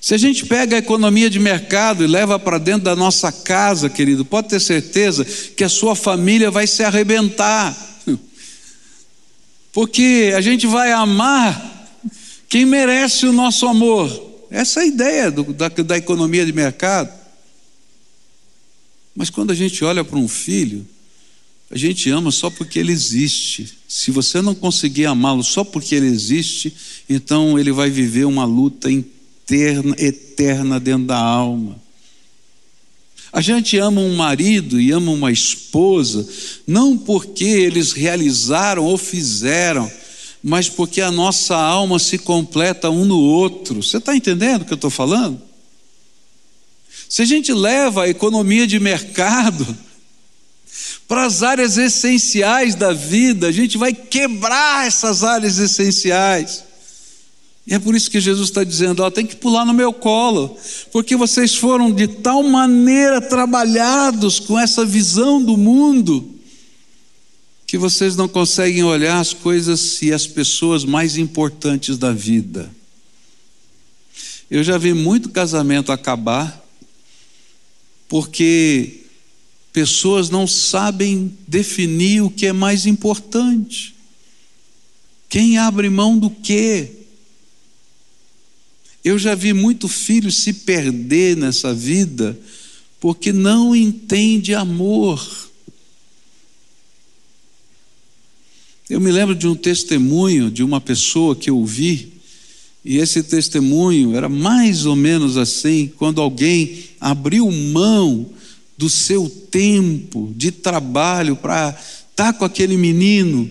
Se 0.00 0.14
a 0.14 0.16
gente 0.16 0.46
pega 0.46 0.76
a 0.76 0.78
economia 0.78 1.28
de 1.28 1.40
mercado 1.40 2.04
e 2.04 2.06
leva 2.06 2.38
para 2.38 2.58
dentro 2.58 2.84
da 2.84 2.94
nossa 2.94 3.32
casa, 3.32 3.90
querido, 3.90 4.24
pode 4.24 4.46
ter 4.46 4.60
certeza 4.60 5.24
que 5.24 5.64
a 5.64 5.68
sua 5.68 5.96
família 5.96 6.52
vai 6.52 6.68
se 6.68 6.84
arrebentar. 6.84 7.87
Porque 9.78 10.32
a 10.36 10.40
gente 10.40 10.66
vai 10.66 10.90
amar 10.90 12.02
quem 12.48 12.66
merece 12.66 13.26
o 13.26 13.32
nosso 13.32 13.64
amor. 13.64 14.10
Essa 14.50 14.80
é 14.80 14.82
a 14.82 14.86
ideia 14.86 15.30
do, 15.30 15.52
da, 15.52 15.68
da 15.68 15.96
economia 15.96 16.44
de 16.44 16.52
mercado. 16.52 17.16
Mas 19.14 19.30
quando 19.30 19.52
a 19.52 19.54
gente 19.54 19.84
olha 19.84 20.02
para 20.02 20.18
um 20.18 20.26
filho, 20.26 20.84
a 21.70 21.78
gente 21.78 22.10
ama 22.10 22.32
só 22.32 22.50
porque 22.50 22.76
ele 22.76 22.90
existe. 22.90 23.72
Se 23.86 24.10
você 24.10 24.42
não 24.42 24.52
conseguir 24.52 25.06
amá-lo 25.06 25.44
só 25.44 25.62
porque 25.62 25.94
ele 25.94 26.08
existe, 26.08 26.74
então 27.08 27.56
ele 27.56 27.70
vai 27.70 27.88
viver 27.88 28.24
uma 28.24 28.44
luta 28.44 28.90
interna, 28.90 29.94
eterna 29.96 30.80
dentro 30.80 31.06
da 31.06 31.18
alma. 31.18 31.80
A 33.38 33.40
gente 33.40 33.78
ama 33.78 34.00
um 34.00 34.16
marido 34.16 34.80
e 34.80 34.90
ama 34.90 35.12
uma 35.12 35.30
esposa, 35.30 36.28
não 36.66 36.98
porque 36.98 37.44
eles 37.44 37.92
realizaram 37.92 38.84
ou 38.84 38.98
fizeram, 38.98 39.88
mas 40.42 40.68
porque 40.68 41.00
a 41.00 41.12
nossa 41.12 41.54
alma 41.54 42.00
se 42.00 42.18
completa 42.18 42.90
um 42.90 43.04
no 43.04 43.16
outro. 43.16 43.80
Você 43.80 43.98
está 43.98 44.16
entendendo 44.16 44.62
o 44.62 44.64
que 44.64 44.72
eu 44.72 44.74
estou 44.74 44.90
falando? 44.90 45.40
Se 47.08 47.22
a 47.22 47.24
gente 47.24 47.52
leva 47.52 48.02
a 48.02 48.08
economia 48.08 48.66
de 48.66 48.80
mercado, 48.80 49.64
para 51.06 51.24
as 51.24 51.44
áreas 51.44 51.78
essenciais 51.78 52.74
da 52.74 52.92
vida, 52.92 53.46
a 53.46 53.52
gente 53.52 53.78
vai 53.78 53.92
quebrar 53.92 54.84
essas 54.84 55.22
áreas 55.22 55.58
essenciais. 55.58 56.64
E 57.68 57.74
é 57.74 57.78
por 57.78 57.94
isso 57.94 58.10
que 58.10 58.18
Jesus 58.18 58.48
está 58.48 58.64
dizendo: 58.64 59.00
ó, 59.00 59.10
tem 59.10 59.26
que 59.26 59.36
pular 59.36 59.66
no 59.66 59.74
meu 59.74 59.92
colo, 59.92 60.56
porque 60.90 61.14
vocês 61.14 61.54
foram 61.54 61.92
de 61.92 62.08
tal 62.08 62.42
maneira 62.42 63.20
trabalhados 63.20 64.40
com 64.40 64.58
essa 64.58 64.86
visão 64.86 65.42
do 65.42 65.54
mundo, 65.54 66.34
que 67.66 67.76
vocês 67.76 68.16
não 68.16 68.26
conseguem 68.26 68.82
olhar 68.84 69.20
as 69.20 69.34
coisas 69.34 70.00
e 70.00 70.14
as 70.14 70.26
pessoas 70.26 70.82
mais 70.82 71.18
importantes 71.18 71.98
da 71.98 72.10
vida. 72.10 72.74
Eu 74.50 74.64
já 74.64 74.78
vi 74.78 74.94
muito 74.94 75.28
casamento 75.28 75.92
acabar, 75.92 76.66
porque 78.08 79.02
pessoas 79.74 80.30
não 80.30 80.46
sabem 80.46 81.36
definir 81.46 82.22
o 82.22 82.30
que 82.30 82.46
é 82.46 82.52
mais 82.54 82.86
importante. 82.86 83.94
Quem 85.28 85.58
abre 85.58 85.90
mão 85.90 86.16
do 86.16 86.30
quê? 86.30 86.97
Eu 89.08 89.18
já 89.18 89.34
vi 89.34 89.54
muito 89.54 89.88
filho 89.88 90.30
se 90.30 90.52
perder 90.52 91.34
nessa 91.34 91.72
vida 91.72 92.38
porque 93.00 93.32
não 93.32 93.74
entende 93.74 94.54
amor. 94.54 95.26
Eu 98.90 99.00
me 99.00 99.10
lembro 99.10 99.34
de 99.34 99.48
um 99.48 99.54
testemunho 99.54 100.50
de 100.50 100.62
uma 100.62 100.78
pessoa 100.78 101.34
que 101.34 101.48
eu 101.48 101.56
ouvi, 101.56 102.12
e 102.84 102.98
esse 102.98 103.22
testemunho 103.22 104.14
era 104.14 104.28
mais 104.28 104.84
ou 104.84 104.94
menos 104.94 105.38
assim: 105.38 105.90
quando 105.96 106.20
alguém 106.20 106.84
abriu 107.00 107.50
mão 107.50 108.26
do 108.76 108.90
seu 108.90 109.26
tempo 109.50 110.34
de 110.36 110.52
trabalho 110.52 111.34
para 111.34 111.70
estar 111.70 112.14
tá 112.14 112.32
com 112.34 112.44
aquele 112.44 112.76
menino. 112.76 113.50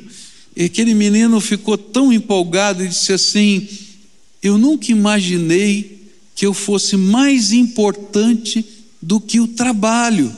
E 0.55 0.65
aquele 0.65 0.93
menino 0.93 1.41
ficou 1.41 1.79
tão 1.79 2.13
empolgado 2.13 2.85
e 2.85 2.87
disse 2.89 3.11
assim: 3.11 3.67
Eu 4.47 4.57
nunca 4.57 4.91
imaginei 4.93 6.09
que 6.33 6.45
eu 6.45 6.53
fosse 6.53 6.95
mais 6.95 7.51
importante 7.51 8.65
do 9.01 9.19
que 9.19 9.41
o 9.41 9.47
trabalho. 9.49 10.33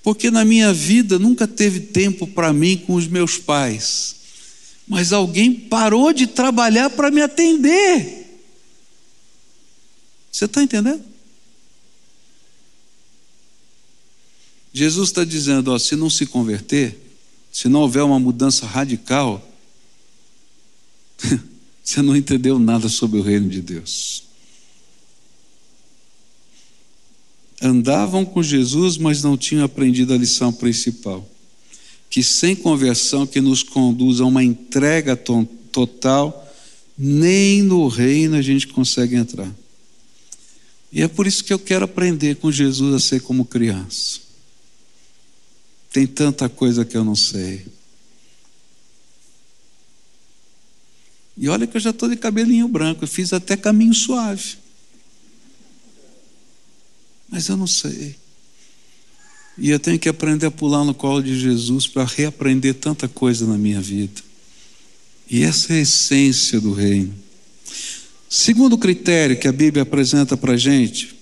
Porque 0.00 0.30
na 0.30 0.44
minha 0.44 0.72
vida 0.72 1.18
nunca 1.18 1.48
teve 1.48 1.80
tempo 1.80 2.28
para 2.28 2.52
mim 2.52 2.76
com 2.76 2.94
os 2.94 3.08
meus 3.08 3.36
pais. 3.36 4.14
Mas 4.86 5.12
alguém 5.12 5.52
parou 5.52 6.12
de 6.12 6.28
trabalhar 6.28 6.90
para 6.90 7.10
me 7.10 7.20
atender. 7.20 8.40
Você 10.30 10.44
está 10.44 10.62
entendendo? 10.62 11.02
Jesus 14.72 15.08
está 15.08 15.24
dizendo: 15.24 15.72
ó, 15.72 15.78
se 15.80 15.96
não 15.96 16.08
se 16.08 16.26
converter, 16.26 16.96
se 17.50 17.68
não 17.68 17.80
houver 17.80 18.04
uma 18.04 18.20
mudança 18.20 18.66
radical, 18.66 19.44
você 21.82 22.02
não 22.02 22.16
entendeu 22.16 22.58
nada 22.58 22.88
sobre 22.88 23.18
o 23.18 23.22
reino 23.22 23.48
de 23.48 23.60
Deus. 23.60 24.24
Andavam 27.62 28.24
com 28.24 28.42
Jesus, 28.42 28.96
mas 28.96 29.22
não 29.22 29.36
tinham 29.36 29.64
aprendido 29.64 30.14
a 30.14 30.16
lição 30.16 30.52
principal: 30.52 31.28
que 32.08 32.22
sem 32.22 32.56
conversão 32.56 33.26
que 33.26 33.40
nos 33.40 33.62
conduz 33.62 34.20
a 34.20 34.24
uma 34.24 34.42
entrega 34.42 35.16
total, 35.16 36.48
nem 36.96 37.62
no 37.62 37.86
reino 37.88 38.36
a 38.36 38.42
gente 38.42 38.66
consegue 38.68 39.16
entrar. 39.16 39.52
E 40.92 41.02
é 41.02 41.08
por 41.08 41.26
isso 41.26 41.44
que 41.44 41.52
eu 41.52 41.58
quero 41.58 41.84
aprender 41.84 42.36
com 42.36 42.50
Jesus 42.50 42.94
a 42.94 42.98
ser 42.98 43.20
como 43.20 43.44
criança. 43.44 44.20
Tem 45.92 46.06
tanta 46.06 46.48
coisa 46.48 46.84
que 46.84 46.96
eu 46.96 47.04
não 47.04 47.16
sei. 47.16 47.66
E 51.40 51.48
olha 51.48 51.66
que 51.66 51.74
eu 51.74 51.80
já 51.80 51.88
estou 51.88 52.06
de 52.06 52.16
cabelinho 52.16 52.68
branco, 52.68 53.02
eu 53.02 53.08
fiz 53.08 53.32
até 53.32 53.56
caminho 53.56 53.94
suave. 53.94 54.56
Mas 57.30 57.48
eu 57.48 57.56
não 57.56 57.66
sei. 57.66 58.14
E 59.56 59.70
eu 59.70 59.80
tenho 59.80 59.98
que 59.98 60.08
aprender 60.08 60.44
a 60.44 60.50
pular 60.50 60.84
no 60.84 60.92
colo 60.92 61.22
de 61.22 61.40
Jesus 61.40 61.86
para 61.86 62.04
reaprender 62.04 62.74
tanta 62.74 63.08
coisa 63.08 63.46
na 63.46 63.56
minha 63.56 63.80
vida. 63.80 64.20
E 65.30 65.42
essa 65.42 65.72
é 65.72 65.78
a 65.78 65.80
essência 65.80 66.60
do 66.60 66.74
reino. 66.74 67.14
Segundo 68.28 68.76
critério 68.76 69.38
que 69.38 69.48
a 69.48 69.52
Bíblia 69.52 69.84
apresenta 69.84 70.36
para 70.36 70.52
a 70.52 70.58
gente, 70.58 71.14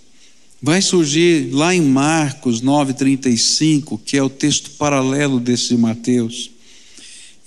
vai 0.61 0.83
surgir 0.83 1.49
lá 1.53 1.73
em 1.73 1.81
Marcos 1.81 2.61
9,35, 2.61 4.01
que 4.05 4.17
é 4.17 4.23
o 4.23 4.29
texto 4.29 4.71
paralelo 4.73 5.39
desse 5.39 5.69
de 5.69 5.77
Mateus. 5.77 6.51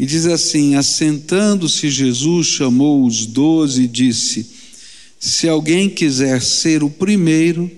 E 0.01 0.05
diz 0.07 0.25
assim: 0.25 0.73
Assentando-se 0.73 1.87
Jesus, 1.87 2.47
chamou 2.47 3.05
os 3.05 3.27
doze 3.27 3.83
e 3.83 3.87
disse: 3.87 4.49
Se 5.19 5.47
alguém 5.47 5.87
quiser 5.87 6.41
ser 6.41 6.81
o 6.81 6.89
primeiro, 6.89 7.69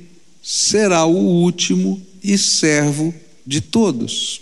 será 0.42 1.04
o 1.04 1.18
último 1.18 2.02
e 2.24 2.38
servo 2.38 3.14
de 3.46 3.60
todos. 3.60 4.40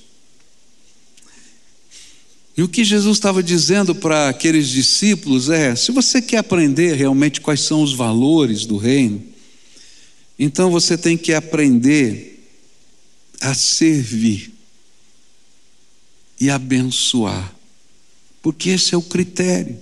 E 2.55 2.61
o 2.61 2.69
que 2.69 2.83
Jesus 2.83 3.17
estava 3.17 3.41
dizendo 3.41 3.95
para 3.95 4.29
aqueles 4.29 4.67
discípulos 4.69 5.49
é: 5.49 5.75
se 5.75 5.91
você 5.91 6.21
quer 6.21 6.37
aprender 6.37 6.93
realmente 6.93 7.41
quais 7.41 7.61
são 7.61 7.81
os 7.81 7.95
valores 7.95 8.63
do 8.63 8.77
reino, 8.77 9.23
então 10.37 10.69
você 10.69 10.95
tem 10.95 11.17
que 11.17 11.33
aprender 11.33 12.45
a 13.41 13.55
servir 13.55 14.53
e 16.39 16.47
abençoar, 16.47 17.55
porque 18.41 18.71
esse 18.71 18.93
é 18.95 18.97
o 18.97 19.01
critério. 19.01 19.77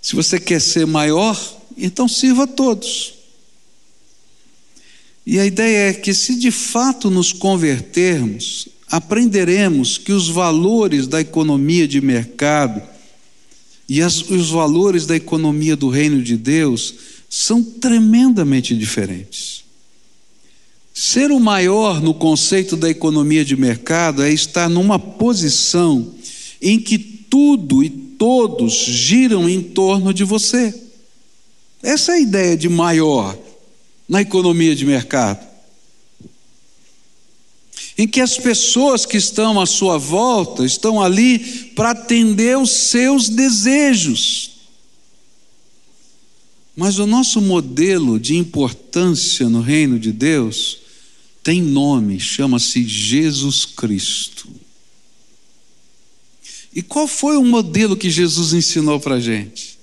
Se 0.00 0.14
você 0.14 0.38
quer 0.38 0.60
ser 0.60 0.86
maior, 0.86 1.38
então 1.76 2.08
sirva 2.08 2.44
a 2.44 2.46
todos. 2.46 3.14
E 5.26 5.38
a 5.38 5.44
ideia 5.44 5.90
é 5.90 5.92
que, 5.92 6.14
se 6.14 6.36
de 6.36 6.50
fato 6.50 7.10
nos 7.10 7.32
convertermos, 7.32 8.68
aprenderemos 8.90 9.98
que 9.98 10.12
os 10.12 10.28
valores 10.28 11.06
da 11.06 11.20
economia 11.20 11.86
de 11.86 12.00
mercado 12.00 12.82
e 13.88 14.02
as, 14.02 14.20
os 14.22 14.50
valores 14.50 15.06
da 15.06 15.16
economia 15.16 15.76
do 15.76 15.88
reino 15.88 16.22
de 16.22 16.36
Deus 16.36 16.94
são 17.28 17.62
tremendamente 17.62 18.74
diferentes. 18.74 19.57
Ser 21.00 21.30
o 21.30 21.38
maior 21.38 22.02
no 22.02 22.12
conceito 22.12 22.76
da 22.76 22.90
economia 22.90 23.44
de 23.44 23.54
mercado 23.56 24.20
é 24.20 24.32
estar 24.32 24.68
numa 24.68 24.98
posição 24.98 26.12
em 26.60 26.80
que 26.80 26.98
tudo 26.98 27.84
e 27.84 27.88
todos 27.88 28.72
giram 28.72 29.48
em 29.48 29.62
torno 29.62 30.12
de 30.12 30.24
você. 30.24 30.74
Essa 31.80 32.10
é 32.10 32.14
a 32.16 32.20
ideia 32.20 32.56
de 32.56 32.68
maior 32.68 33.38
na 34.08 34.22
economia 34.22 34.74
de 34.74 34.84
mercado. 34.84 35.46
em 37.96 38.08
que 38.08 38.20
as 38.20 38.36
pessoas 38.36 39.06
que 39.06 39.16
estão 39.16 39.60
à 39.60 39.66
sua 39.66 39.98
volta 39.98 40.64
estão 40.64 41.00
ali 41.00 41.38
para 41.76 41.90
atender 41.90 42.58
os 42.58 42.70
seus 42.70 43.28
desejos. 43.28 44.50
Mas 46.74 46.98
o 46.98 47.06
nosso 47.06 47.40
modelo 47.40 48.18
de 48.18 48.36
importância 48.36 49.48
no 49.48 49.60
reino 49.60 49.96
de 49.96 50.10
Deus 50.10 50.87
tem 51.48 51.62
nome, 51.62 52.20
chama-se 52.20 52.86
Jesus 52.86 53.64
Cristo. 53.64 54.50
E 56.74 56.82
qual 56.82 57.08
foi 57.08 57.38
o 57.38 57.42
modelo 57.42 57.96
que 57.96 58.10
Jesus 58.10 58.52
ensinou 58.52 59.00
para 59.00 59.14
a 59.14 59.20
gente? 59.20 59.78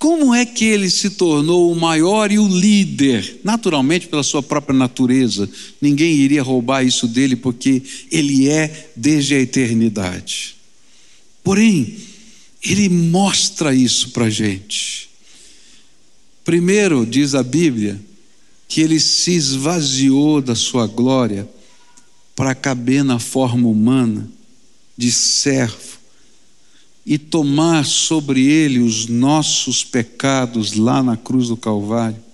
Como 0.00 0.34
é 0.34 0.44
que 0.44 0.64
ele 0.64 0.90
se 0.90 1.10
tornou 1.10 1.70
o 1.70 1.76
maior 1.76 2.32
e 2.32 2.40
o 2.40 2.48
líder? 2.48 3.38
Naturalmente, 3.44 4.08
pela 4.08 4.24
sua 4.24 4.42
própria 4.42 4.76
natureza, 4.76 5.48
ninguém 5.80 6.16
iria 6.16 6.42
roubar 6.42 6.84
isso 6.84 7.06
dele, 7.06 7.36
porque 7.36 7.80
ele 8.10 8.48
é 8.48 8.90
desde 8.96 9.36
a 9.36 9.38
eternidade. 9.38 10.56
Porém, 11.44 11.98
ele 12.64 12.88
mostra 12.88 13.72
isso 13.72 14.10
para 14.10 14.24
a 14.24 14.30
gente. 14.30 15.08
Primeiro, 16.44 17.06
diz 17.06 17.32
a 17.36 17.44
Bíblia, 17.44 18.00
que 18.68 18.80
ele 18.80 18.98
se 18.98 19.32
esvaziou 19.32 20.40
da 20.40 20.54
sua 20.54 20.86
glória 20.86 21.48
para 22.34 22.54
caber 22.54 23.04
na 23.04 23.18
forma 23.18 23.68
humana 23.68 24.28
de 24.96 25.10
servo 25.12 25.96
e 27.04 27.18
tomar 27.18 27.84
sobre 27.84 28.44
ele 28.44 28.80
os 28.80 29.06
nossos 29.06 29.84
pecados 29.84 30.72
lá 30.72 31.02
na 31.02 31.16
cruz 31.16 31.48
do 31.48 31.56
Calvário 31.56 32.26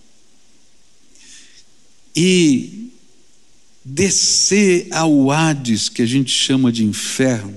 e 2.15 2.91
descer 3.85 4.89
ao 4.93 5.31
Hades, 5.31 5.89
que 5.89 6.03
a 6.03 6.07
gente 6.07 6.31
chama 6.31 6.71
de 6.71 6.85
inferno, 6.85 7.57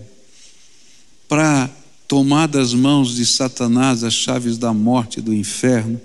para 1.27 1.69
tomar 2.07 2.47
das 2.47 2.73
mãos 2.73 3.15
de 3.15 3.25
Satanás 3.25 4.03
as 4.03 4.13
chaves 4.13 4.57
da 4.57 4.73
morte 4.73 5.19
e 5.19 5.21
do 5.21 5.33
inferno, 5.33 5.99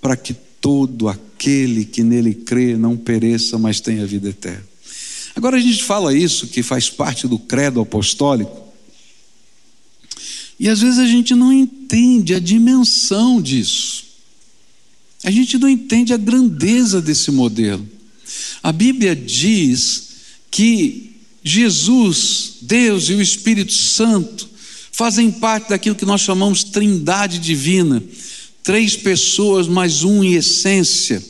para 0.00 0.16
que 0.16 0.34
todo 0.34 1.08
aquele 1.08 1.25
que 1.38 2.02
nele 2.02 2.34
crê 2.34 2.76
não 2.76 2.96
pereça, 2.96 3.58
mas 3.58 3.80
tenha 3.80 4.06
vida 4.06 4.28
eterna. 4.28 4.66
Agora 5.34 5.56
a 5.56 5.60
gente 5.60 5.82
fala 5.84 6.14
isso, 6.14 6.46
que 6.46 6.62
faz 6.62 6.88
parte 6.88 7.28
do 7.28 7.38
credo 7.38 7.80
apostólico, 7.80 8.66
e 10.58 10.68
às 10.68 10.80
vezes 10.80 10.98
a 10.98 11.06
gente 11.06 11.34
não 11.34 11.52
entende 11.52 12.34
a 12.34 12.38
dimensão 12.38 13.40
disso. 13.42 14.04
A 15.22 15.30
gente 15.30 15.58
não 15.58 15.68
entende 15.68 16.14
a 16.14 16.16
grandeza 16.16 17.00
desse 17.02 17.30
modelo. 17.30 17.86
A 18.62 18.72
Bíblia 18.72 19.14
diz 19.14 20.08
que 20.50 21.14
Jesus, 21.44 22.54
Deus 22.62 23.08
e 23.08 23.14
o 23.14 23.20
Espírito 23.20 23.72
Santo 23.72 24.48
fazem 24.90 25.30
parte 25.30 25.68
daquilo 25.68 25.94
que 25.94 26.06
nós 26.06 26.22
chamamos 26.22 26.64
trindade 26.64 27.38
divina. 27.38 28.02
Três 28.66 28.96
pessoas 28.96 29.68
mais 29.68 30.02
um 30.02 30.24
em 30.24 30.34
essência. 30.34 31.22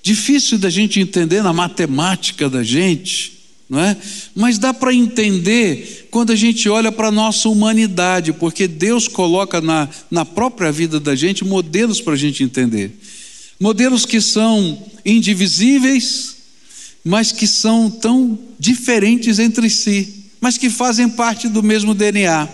Difícil 0.00 0.56
da 0.56 0.70
gente 0.70 1.00
entender 1.00 1.42
na 1.42 1.52
matemática 1.52 2.48
da 2.48 2.62
gente, 2.62 3.40
não 3.68 3.80
é? 3.80 3.96
Mas 4.36 4.56
dá 4.56 4.72
para 4.72 4.94
entender 4.94 6.06
quando 6.12 6.30
a 6.30 6.36
gente 6.36 6.68
olha 6.68 6.92
para 6.92 7.08
a 7.08 7.10
nossa 7.10 7.48
humanidade, 7.48 8.32
porque 8.32 8.68
Deus 8.68 9.08
coloca 9.08 9.60
na, 9.60 9.88
na 10.08 10.24
própria 10.24 10.70
vida 10.70 11.00
da 11.00 11.16
gente 11.16 11.44
modelos 11.44 12.00
para 12.00 12.12
a 12.12 12.16
gente 12.16 12.44
entender. 12.44 13.00
Modelos 13.58 14.06
que 14.06 14.20
são 14.20 14.80
indivisíveis, 15.04 16.36
mas 17.04 17.32
que 17.32 17.48
são 17.48 17.90
tão 17.90 18.38
diferentes 18.60 19.40
entre 19.40 19.68
si, 19.68 20.26
mas 20.40 20.56
que 20.56 20.70
fazem 20.70 21.08
parte 21.08 21.48
do 21.48 21.64
mesmo 21.64 21.94
DNA. 21.94 22.48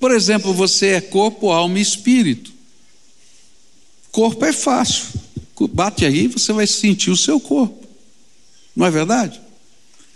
Por 0.00 0.12
exemplo, 0.12 0.54
você 0.54 0.86
é 0.92 1.00
corpo, 1.02 1.50
alma 1.50 1.78
e 1.78 1.82
espírito. 1.82 2.53
Corpo 4.14 4.44
é 4.44 4.52
fácil. 4.52 5.06
Bate 5.72 6.04
aí, 6.04 6.28
você 6.28 6.52
vai 6.52 6.68
sentir 6.68 7.10
o 7.10 7.16
seu 7.16 7.40
corpo. 7.40 7.84
Não 8.76 8.86
é 8.86 8.90
verdade? 8.90 9.40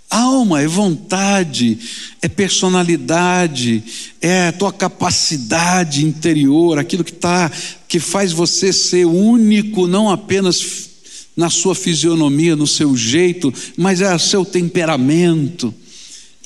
Alma 0.08 0.62
é 0.62 0.68
vontade, 0.68 1.76
é 2.22 2.28
personalidade, 2.28 3.82
é 4.20 4.46
a 4.46 4.52
tua 4.52 4.72
capacidade 4.72 6.04
interior, 6.04 6.78
aquilo 6.78 7.02
que 7.02 7.12
tá, 7.12 7.50
que 7.88 7.98
faz 7.98 8.30
você 8.30 8.72
ser 8.72 9.04
único, 9.04 9.88
não 9.88 10.08
apenas 10.08 10.90
na 11.36 11.50
sua 11.50 11.74
fisionomia, 11.74 12.54
no 12.54 12.68
seu 12.68 12.96
jeito, 12.96 13.52
mas 13.76 14.00
é 14.00 14.14
o 14.14 14.18
seu 14.18 14.44
temperamento. 14.44 15.74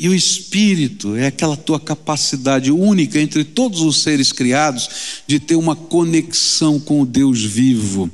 E 0.03 0.09
o 0.09 0.15
espírito 0.17 1.15
é 1.15 1.29
aquela 1.29 1.57
tua 1.57 1.79
capacidade 1.79 2.73
única 2.73 3.21
entre 3.21 3.45
todos 3.45 3.83
os 3.83 4.03
seres 4.03 4.33
criados 4.33 4.89
de 5.29 5.39
ter 5.39 5.55
uma 5.55 5.77
conexão 5.77 6.81
com 6.81 7.01
o 7.01 7.07
Deus 7.07 7.45
vivo. 7.45 8.11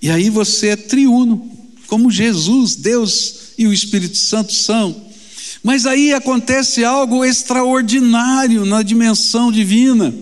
E 0.00 0.10
aí 0.10 0.30
você 0.30 0.68
é 0.68 0.76
triuno, 0.76 1.50
como 1.88 2.08
Jesus, 2.08 2.76
Deus 2.76 3.34
e 3.58 3.66
o 3.66 3.72
Espírito 3.72 4.16
Santo 4.16 4.52
são. 4.52 4.94
Mas 5.60 5.86
aí 5.86 6.12
acontece 6.12 6.84
algo 6.84 7.24
extraordinário 7.24 8.64
na 8.64 8.84
dimensão 8.84 9.50
divina, 9.50 10.14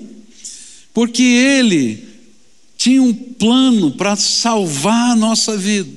porque 0.95 1.23
Ele 1.23 2.09
tinha 2.79 3.03
um 3.03 3.13
plano 3.13 3.91
para 3.91 4.17
salvar 4.17 5.11
a 5.11 5.17
nossa 5.17 5.59
vida. 5.59 5.91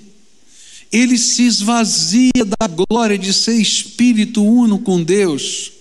Ele 0.96 1.18
se 1.18 1.44
esvazia 1.44 2.32
da 2.58 2.68
glória 2.68 3.18
de 3.18 3.34
ser 3.34 3.56
Espírito 3.56 4.42
uno 4.42 4.80
com 4.80 5.04
Deus 5.04 5.74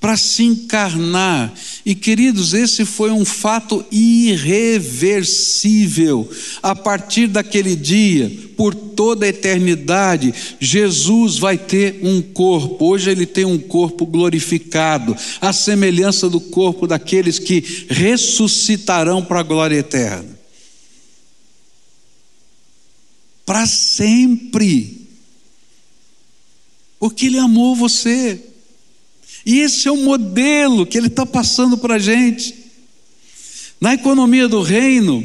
para 0.00 0.16
se 0.16 0.42
encarnar. 0.42 1.54
E 1.84 1.94
queridos, 1.94 2.52
esse 2.52 2.84
foi 2.84 3.12
um 3.12 3.24
fato 3.24 3.86
irreversível. 3.88 6.28
A 6.60 6.74
partir 6.74 7.28
daquele 7.28 7.76
dia, 7.76 8.32
por 8.56 8.74
toda 8.74 9.26
a 9.26 9.28
eternidade, 9.28 10.34
Jesus 10.58 11.38
vai 11.38 11.56
ter 11.56 12.00
um 12.02 12.20
corpo. 12.20 12.84
Hoje 12.84 13.10
ele 13.10 13.26
tem 13.26 13.44
um 13.44 13.58
corpo 13.58 14.04
glorificado, 14.04 15.16
a 15.40 15.52
semelhança 15.52 16.28
do 16.28 16.40
corpo 16.40 16.88
daqueles 16.88 17.38
que 17.38 17.86
ressuscitarão 17.88 19.24
para 19.24 19.38
a 19.38 19.44
glória 19.44 19.76
eterna. 19.76 20.35
Para 23.46 23.66
sempre. 23.66 25.06
Porque 26.98 27.26
ele 27.26 27.38
amou 27.38 27.74
você. 27.74 28.42
E 29.46 29.60
esse 29.60 29.86
é 29.86 29.92
o 29.92 29.96
modelo 29.96 30.84
que 30.84 30.98
ele 30.98 31.06
está 31.06 31.24
passando 31.24 31.78
para 31.78 31.94
a 31.94 31.98
gente. 31.98 32.54
Na 33.80 33.94
economia 33.94 34.48
do 34.48 34.60
reino, 34.60 35.24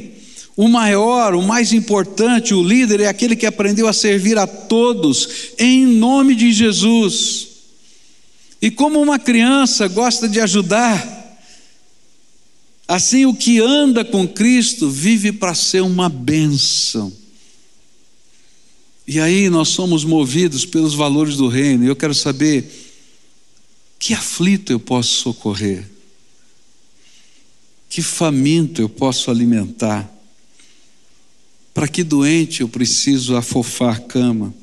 o 0.55 0.67
maior, 0.67 1.33
o 1.33 1.41
mais 1.41 1.73
importante, 1.73 2.53
o 2.53 2.61
líder 2.61 2.99
é 2.99 3.07
aquele 3.07 3.35
que 3.35 3.47
aprendeu 3.47 3.87
a 3.87 3.93
servir 3.93 4.37
a 4.37 4.45
todos 4.45 5.53
em 5.57 5.87
nome 5.87 6.35
de 6.35 6.51
Jesus. 6.51 7.47
E 8.61 8.69
como 8.69 9.01
uma 9.01 9.17
criança 9.17 9.87
gosta 9.87 10.29
de 10.29 10.39
ajudar, 10.39 11.39
assim 12.87 13.25
o 13.25 13.33
que 13.33 13.59
anda 13.59 14.05
com 14.05 14.27
Cristo 14.27 14.87
vive 14.87 15.31
para 15.31 15.55
ser 15.55 15.81
uma 15.81 16.09
bênção. 16.09 17.11
E 19.07 19.19
aí 19.19 19.49
nós 19.49 19.69
somos 19.69 20.03
movidos 20.03 20.65
pelos 20.65 20.93
valores 20.93 21.35
do 21.35 21.47
reino. 21.47 21.83
E 21.83 21.87
eu 21.87 21.95
quero 21.95 22.13
saber 22.13 22.69
que 23.99 24.13
aflito 24.13 24.71
eu 24.71 24.79
posso 24.79 25.21
socorrer? 25.21 25.89
Que 27.89 28.01
faminto 28.01 28.81
eu 28.81 28.89
posso 28.89 29.29
alimentar? 29.29 30.09
Para 31.73 31.87
que 31.87 32.03
doente 32.03 32.61
eu 32.61 32.69
preciso 32.69 33.35
afofar 33.35 33.95
a 33.95 33.99
cama? 33.99 34.53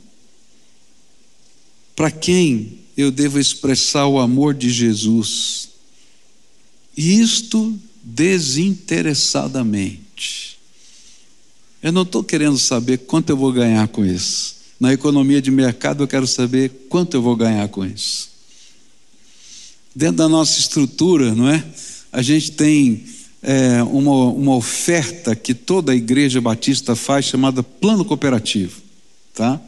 Para 1.94 2.11
quem 2.11 2.79
eu 2.96 3.11
devo 3.11 3.38
expressar 3.38 4.07
o 4.07 4.18
amor 4.18 4.55
de 4.55 4.70
Jesus? 4.70 5.68
Isto 6.96 7.79
desinteressadamente. 8.03 10.58
Eu 11.82 11.92
não 11.92 12.02
estou 12.02 12.24
querendo 12.24 12.58
saber 12.58 12.98
quanto 12.98 13.30
eu 13.30 13.36
vou 13.36 13.52
ganhar 13.52 13.86
com 13.88 14.04
isso. 14.04 14.56
Na 14.80 14.92
economia 14.92 15.42
de 15.42 15.50
mercado, 15.50 16.02
eu 16.02 16.08
quero 16.08 16.26
saber 16.26 16.86
quanto 16.88 17.16
eu 17.16 17.22
vou 17.22 17.36
ganhar 17.36 17.68
com 17.68 17.84
isso 17.84 18.28
dentro 19.98 20.18
da 20.18 20.28
nossa 20.28 20.60
estrutura, 20.60 21.34
não 21.34 21.48
é? 21.48 21.64
A 22.12 22.22
gente 22.22 22.52
tem 22.52 23.02
é, 23.42 23.82
uma, 23.82 24.26
uma 24.26 24.54
oferta 24.54 25.34
que 25.34 25.52
toda 25.52 25.90
a 25.90 25.94
igreja 25.94 26.40
batista 26.40 26.94
faz 26.94 27.24
chamada 27.24 27.64
plano 27.64 28.04
cooperativo, 28.04 28.80
tá? 29.34 29.60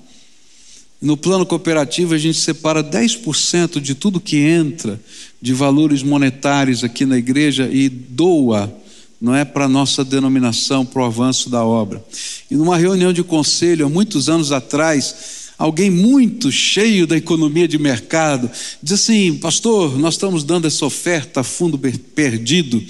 No 1.02 1.16
plano 1.16 1.44
cooperativo 1.44 2.14
a 2.14 2.18
gente 2.18 2.38
separa 2.38 2.84
10% 2.84 3.80
de 3.80 3.92
tudo 3.96 4.20
que 4.20 4.36
entra 4.36 5.00
de 5.42 5.52
valores 5.52 6.00
monetários 6.00 6.84
aqui 6.84 7.04
na 7.04 7.18
igreja 7.18 7.68
e 7.68 7.88
doa, 7.88 8.72
não 9.20 9.34
é 9.34 9.44
para 9.44 9.66
a 9.66 9.68
nossa 9.68 10.02
denominação, 10.02 10.86
para 10.86 11.02
o 11.02 11.04
avanço 11.04 11.50
da 11.50 11.62
obra. 11.62 12.02
E 12.50 12.54
numa 12.54 12.78
reunião 12.78 13.12
de 13.12 13.22
conselho, 13.22 13.84
há 13.84 13.88
muitos 13.88 14.30
anos 14.30 14.50
atrás, 14.50 15.52
alguém 15.58 15.90
muito 15.90 16.50
cheio 16.50 17.06
da 17.06 17.16
economia 17.16 17.68
de 17.68 17.78
mercado, 17.78 18.50
diz 18.82 18.94
assim: 18.94 19.36
Pastor, 19.36 19.98
nós 19.98 20.14
estamos 20.14 20.42
dando 20.42 20.66
essa 20.66 20.86
oferta 20.86 21.40
a 21.40 21.44
fundo 21.44 21.78
perdido, 21.78 22.82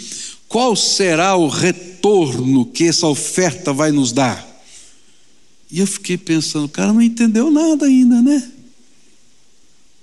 qual 0.46 0.76
será 0.76 1.34
o 1.34 1.48
retorno 1.48 2.64
que 2.64 2.84
essa 2.84 3.08
oferta 3.08 3.72
vai 3.72 3.90
nos 3.90 4.12
dar? 4.12 4.48
E 5.70 5.80
eu 5.80 5.86
fiquei 5.86 6.16
pensando, 6.16 6.66
o 6.66 6.68
cara 6.68 6.92
não 6.92 7.02
entendeu 7.02 7.50
nada 7.50 7.86
ainda, 7.86 8.22
né? 8.22 8.50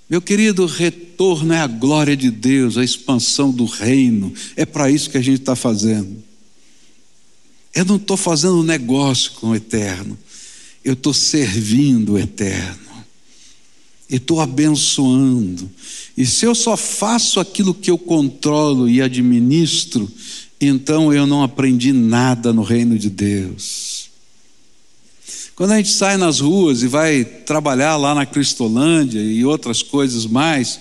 Meu 0.10 0.22
querido, 0.22 0.66
retorno 0.66 1.07
é 1.54 1.60
a 1.60 1.68
glória 1.68 2.16
de 2.16 2.30
Deus, 2.30 2.78
a 2.78 2.84
expansão 2.84 3.52
do 3.52 3.66
reino, 3.66 4.34
é 4.56 4.66
para 4.66 4.92
isso 4.92 5.10
que 5.10 5.18
a 5.18 5.22
gente 5.22 5.40
está 5.40 5.56
fazendo. 5.56 6.24
Eu 7.74 7.86
não 7.86 7.98
estou 7.98 8.18
fazendo 8.18 8.64
negócio 8.64 9.32
com 9.34 9.50
o 9.50 9.56
eterno, 9.56 10.18
eu 10.84 10.94
estou 10.94 11.14
servindo 11.14 12.14
o 12.14 12.20
eterno, 12.20 12.88
e 14.10 14.16
estou 14.16 14.40
abençoando. 14.40 15.70
E 16.16 16.26
se 16.26 16.46
eu 16.46 16.56
só 16.56 16.78
faço 16.78 17.40
aquilo 17.40 17.74
que 17.74 17.92
eu 17.92 17.98
controlo 17.98 18.90
e 18.90 19.02
administro, 19.02 20.10
então 20.60 21.14
eu 21.14 21.28
não 21.28 21.44
aprendi 21.44 21.92
nada 21.92 22.52
no 22.54 22.64
reino 22.64 22.98
de 22.98 23.10
Deus. 23.10 24.10
Quando 25.56 25.72
a 25.72 25.78
gente 25.78 25.90
sai 25.90 26.18
nas 26.18 26.40
ruas 26.40 26.84
e 26.84 26.88
vai 26.88 27.26
trabalhar 27.26 27.98
lá 27.98 28.14
na 28.14 28.28
Cristolândia 28.28 29.20
e 29.20 29.44
outras 29.44 29.82
coisas 29.82 30.26
mais, 30.26 30.80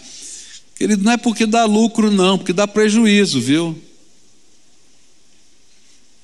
querido, 0.77 1.03
não 1.03 1.13
é 1.13 1.17
porque 1.17 1.47
dá 1.47 1.65
lucro, 1.65 2.11
não, 2.11 2.39
porque 2.39 2.53
dá 2.53 2.69
prejuízo, 2.69 3.41
viu? 3.41 3.77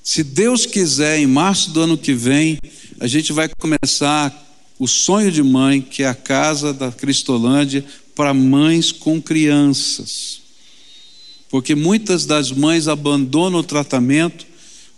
Se 0.03 0.23
Deus 0.23 0.67
quiser, 0.67 1.19
em 1.19 1.27
março 1.27 1.71
do 1.71 1.81
ano 1.81 1.97
que 1.97 2.13
vem, 2.13 2.59
a 3.01 3.07
gente 3.07 3.33
vai 3.33 3.49
começar 3.49 4.39
o 4.79 4.89
sonho 4.89 5.31
de 5.31 5.43
mãe, 5.43 5.81
que 5.81 6.03
é 6.03 6.09
a 6.09 6.15
casa 6.15 6.73
da 6.73 6.91
Cristolândia, 6.91 7.85
para 8.15 8.35
mães 8.35 8.93
com 8.93 9.23
crianças. 9.23 10.41
Porque 11.49 11.75
muitas 11.75 12.27
das 12.27 12.51
mães 12.51 12.89
abandonam 12.89 13.61
o 13.61 13.65
tratamento 13.65 14.47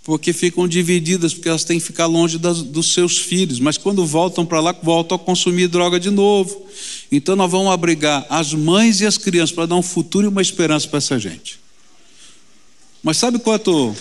porque 0.05 0.35
ficam 0.35 0.69
divididas, 0.69 1.33
porque 1.33 1.49
elas 1.49 1.65
têm 1.65 1.81
que 1.81 1.87
ficar 1.87 2.05
longe 2.05 2.37
das, 2.37 2.63
dos 2.63 2.93
seus 2.93 3.19
filhos, 3.19 3.59
mas 3.59 3.79
quando 3.79 4.05
voltam 4.05 4.45
para 4.45 4.61
lá, 4.61 4.77
voltam 4.83 5.17
a 5.17 5.19
consumir 5.19 5.67
droga 5.67 5.99
de 5.99 6.11
novo. 6.11 6.67
Então 7.11 7.35
nós 7.35 7.51
vamos 7.51 7.73
abrigar 7.73 8.27
as 8.29 8.53
mães 8.53 9.01
e 9.01 9.07
as 9.07 9.17
crianças 9.17 9.53
para 9.53 9.65
dar 9.65 9.77
um 9.77 9.83
futuro 9.83 10.27
e 10.27 10.29
uma 10.29 10.43
esperança 10.43 10.87
para 10.87 10.99
essa 10.99 11.19
gente. 11.19 11.59
Mas 13.03 13.17
sabe 13.17 13.39
quanto. 13.39 13.97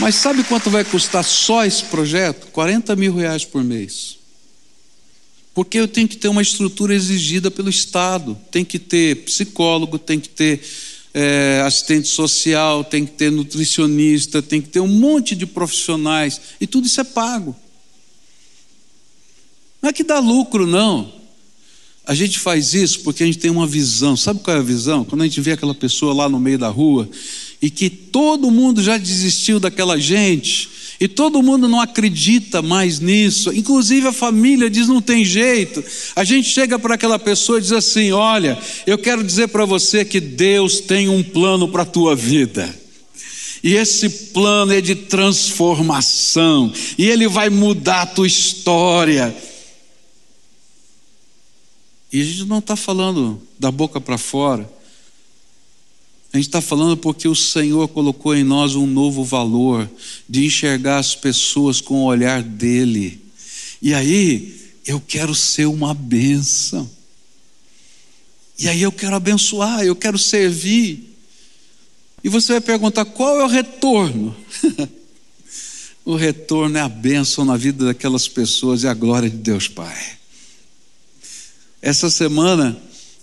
Mas 0.00 0.16
sabe 0.16 0.42
quanto 0.42 0.70
vai 0.70 0.84
custar 0.84 1.22
só 1.22 1.64
esse 1.64 1.84
projeto? 1.84 2.48
40 2.48 2.96
mil 2.96 3.14
reais 3.14 3.44
por 3.44 3.62
mês. 3.62 4.23
Porque 5.54 5.78
eu 5.78 5.86
tenho 5.86 6.08
que 6.08 6.16
ter 6.16 6.26
uma 6.26 6.42
estrutura 6.42 6.92
exigida 6.92 7.48
pelo 7.48 7.70
Estado, 7.70 8.36
tem 8.50 8.64
que 8.64 8.78
ter 8.78 9.24
psicólogo, 9.24 9.98
tem 9.98 10.18
que 10.18 10.28
ter 10.28 10.60
é, 11.14 11.62
assistente 11.64 12.08
social, 12.08 12.82
tem 12.82 13.06
que 13.06 13.12
ter 13.12 13.30
nutricionista, 13.30 14.42
tem 14.42 14.60
que 14.60 14.68
ter 14.68 14.80
um 14.80 14.88
monte 14.88 15.36
de 15.36 15.46
profissionais, 15.46 16.40
e 16.60 16.66
tudo 16.66 16.86
isso 16.86 17.00
é 17.00 17.04
pago. 17.04 17.54
Não 19.80 19.90
é 19.90 19.92
que 19.92 20.02
dá 20.02 20.18
lucro, 20.18 20.66
não. 20.66 21.12
A 22.06 22.14
gente 22.14 22.38
faz 22.38 22.74
isso 22.74 23.00
porque 23.00 23.22
a 23.22 23.26
gente 23.26 23.38
tem 23.38 23.50
uma 23.50 23.66
visão. 23.66 24.16
Sabe 24.16 24.40
qual 24.40 24.56
é 24.56 24.60
a 24.60 24.62
visão? 24.62 25.04
Quando 25.04 25.22
a 25.22 25.24
gente 25.24 25.40
vê 25.40 25.52
aquela 25.52 25.74
pessoa 25.74 26.12
lá 26.12 26.28
no 26.28 26.40
meio 26.40 26.58
da 26.58 26.68
rua 26.68 27.08
e 27.64 27.70
que 27.70 27.88
todo 27.88 28.50
mundo 28.50 28.82
já 28.82 28.98
desistiu 28.98 29.58
daquela 29.58 29.98
gente, 29.98 30.68
e 31.00 31.08
todo 31.08 31.42
mundo 31.42 31.66
não 31.66 31.80
acredita 31.80 32.60
mais 32.60 33.00
nisso, 33.00 33.50
inclusive 33.54 34.06
a 34.06 34.12
família 34.12 34.68
diz: 34.68 34.86
não 34.86 35.00
tem 35.00 35.24
jeito. 35.24 35.82
A 36.14 36.24
gente 36.24 36.46
chega 36.46 36.78
para 36.78 36.94
aquela 36.94 37.18
pessoa 37.18 37.56
e 37.56 37.62
diz 37.62 37.72
assim: 37.72 38.12
olha, 38.12 38.58
eu 38.86 38.98
quero 38.98 39.24
dizer 39.24 39.48
para 39.48 39.64
você 39.64 40.04
que 40.04 40.20
Deus 40.20 40.80
tem 40.80 41.08
um 41.08 41.22
plano 41.22 41.66
para 41.66 41.84
a 41.84 41.86
tua 41.86 42.14
vida. 42.14 42.68
E 43.62 43.72
esse 43.72 44.10
plano 44.10 44.74
é 44.74 44.82
de 44.82 44.94
transformação, 44.94 46.70
e 46.98 47.08
ele 47.08 47.26
vai 47.26 47.48
mudar 47.48 48.02
a 48.02 48.06
tua 48.06 48.26
história. 48.26 49.34
E 52.12 52.20
a 52.20 52.24
gente 52.24 52.44
não 52.44 52.58
está 52.58 52.76
falando 52.76 53.40
da 53.58 53.70
boca 53.70 53.98
para 54.02 54.18
fora, 54.18 54.70
a 56.34 56.36
gente 56.36 56.48
está 56.48 56.60
falando 56.60 56.96
porque 56.96 57.28
o 57.28 57.34
Senhor 57.34 57.86
colocou 57.86 58.34
em 58.34 58.42
nós 58.42 58.74
um 58.74 58.88
novo 58.88 59.22
valor 59.22 59.88
de 60.28 60.44
enxergar 60.44 60.98
as 60.98 61.14
pessoas 61.14 61.80
com 61.80 62.00
o 62.00 62.06
olhar 62.06 62.42
dele. 62.42 63.20
E 63.80 63.94
aí, 63.94 64.72
eu 64.84 65.00
quero 65.00 65.32
ser 65.32 65.66
uma 65.66 65.94
bênção. 65.94 66.90
E 68.58 68.68
aí 68.68 68.82
eu 68.82 68.90
quero 68.90 69.14
abençoar, 69.14 69.84
eu 69.84 69.94
quero 69.94 70.18
servir. 70.18 71.16
E 72.24 72.28
você 72.28 72.54
vai 72.54 72.60
perguntar: 72.60 73.04
qual 73.04 73.40
é 73.40 73.44
o 73.44 73.48
retorno? 73.48 74.36
o 76.04 76.16
retorno 76.16 76.76
é 76.76 76.80
a 76.80 76.88
bênção 76.88 77.44
na 77.44 77.56
vida 77.56 77.84
daquelas 77.84 78.26
pessoas 78.26 78.82
e 78.82 78.88
a 78.88 78.94
glória 78.94 79.30
de 79.30 79.36
Deus 79.36 79.68
Pai. 79.68 80.18
Essa 81.80 82.10
semana 82.10 82.76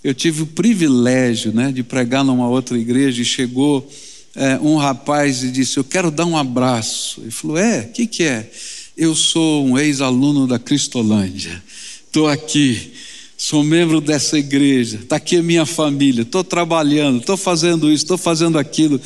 eu 0.04 0.14
tive 0.14 0.44
o 0.44 0.48
privilégio 0.48 1.52
né, 1.54 1.72
de 1.72 1.84
pregar 1.84 2.24
numa 2.24 2.48
outra 2.48 2.78
igreja 2.78 3.22
e 3.22 3.26
chegou 3.26 3.88
é, 4.36 4.58
um 4.60 4.76
rapaz 4.78 5.44
e 5.44 5.52
disse: 5.52 5.78
Eu 5.78 5.84
quero 5.84 6.10
dar 6.10 6.26
um 6.26 6.38
abraço. 6.38 7.22
Ele 7.22 7.32
falou: 7.32 7.58
É, 7.58 7.82
o 7.82 7.90
que, 7.90 8.08
que 8.08 8.24
é? 8.24 8.50
Eu 8.98 9.16
sou 9.16 9.66
um 9.66 9.78
ex-aluno 9.78 10.48
da 10.48 10.60
Cristolândia, 10.60 11.62
estou 12.06 12.28
aqui, 12.28 12.94
sou 13.38 13.64
membro 13.64 14.02
dessa 14.02 14.38
igreja, 14.38 14.98
está 14.98 15.16
aqui 15.16 15.38
a 15.38 15.44
minha 15.44 15.66
família, 15.66 16.24
estou 16.24 16.44
trabalhando, 16.44 17.20
estou 17.20 17.38
fazendo 17.38 17.92
isso, 17.92 18.04
estou 18.04 18.18
fazendo 18.18 18.58
aquilo. 18.58 19.00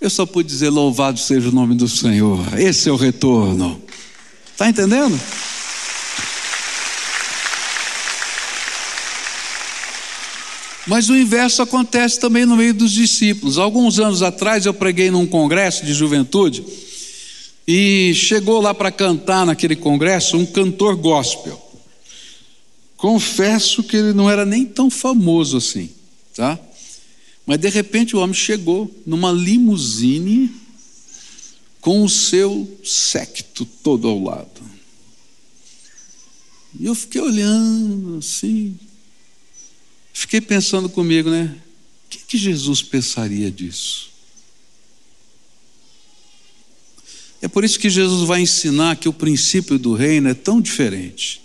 Eu 0.00 0.10
só 0.10 0.24
pude 0.24 0.48
dizer: 0.48 0.70
Louvado 0.70 1.18
seja 1.18 1.48
o 1.48 1.52
nome 1.52 1.74
do 1.74 1.88
Senhor, 1.88 2.40
esse 2.58 2.88
é 2.88 2.92
o 2.92 2.96
retorno. 2.96 3.80
Está 4.52 4.68
entendendo? 4.68 5.18
Mas 10.88 11.10
o 11.10 11.14
inverso 11.14 11.60
acontece 11.60 12.18
também 12.18 12.46
no 12.46 12.56
meio 12.56 12.72
dos 12.72 12.92
discípulos. 12.92 13.58
Alguns 13.58 13.98
anos 13.98 14.22
atrás 14.22 14.64
eu 14.64 14.72
preguei 14.72 15.10
num 15.10 15.26
congresso 15.26 15.84
de 15.84 15.92
juventude 15.92 16.64
e 17.66 18.14
chegou 18.14 18.58
lá 18.62 18.72
para 18.72 18.90
cantar 18.90 19.44
naquele 19.44 19.76
congresso 19.76 20.38
um 20.38 20.46
cantor 20.46 20.96
gospel. 20.96 21.62
Confesso 22.96 23.82
que 23.82 23.98
ele 23.98 24.14
não 24.14 24.30
era 24.30 24.46
nem 24.46 24.64
tão 24.64 24.88
famoso 24.88 25.58
assim, 25.58 25.90
tá? 26.34 26.58
Mas 27.44 27.58
de 27.58 27.68
repente 27.68 28.16
o 28.16 28.20
homem 28.20 28.34
chegou 28.34 28.90
numa 29.06 29.30
limusine 29.30 30.50
com 31.82 32.02
o 32.02 32.08
seu 32.08 32.66
secto 32.82 33.66
todo 33.66 34.08
ao 34.08 34.22
lado. 34.22 34.62
E 36.80 36.86
eu 36.86 36.94
fiquei 36.94 37.20
olhando 37.20 38.16
assim, 38.18 38.74
Fiquei 40.18 40.40
pensando 40.40 40.88
comigo, 40.88 41.30
né? 41.30 41.54
O 42.04 42.08
que, 42.10 42.18
que 42.18 42.36
Jesus 42.36 42.82
pensaria 42.82 43.52
disso? 43.52 44.10
É 47.40 47.46
por 47.46 47.62
isso 47.62 47.78
que 47.78 47.88
Jesus 47.88 48.26
vai 48.26 48.40
ensinar 48.40 48.96
que 48.96 49.08
o 49.08 49.12
princípio 49.12 49.78
do 49.78 49.94
reino 49.94 50.28
é 50.28 50.34
tão 50.34 50.60
diferente. 50.60 51.40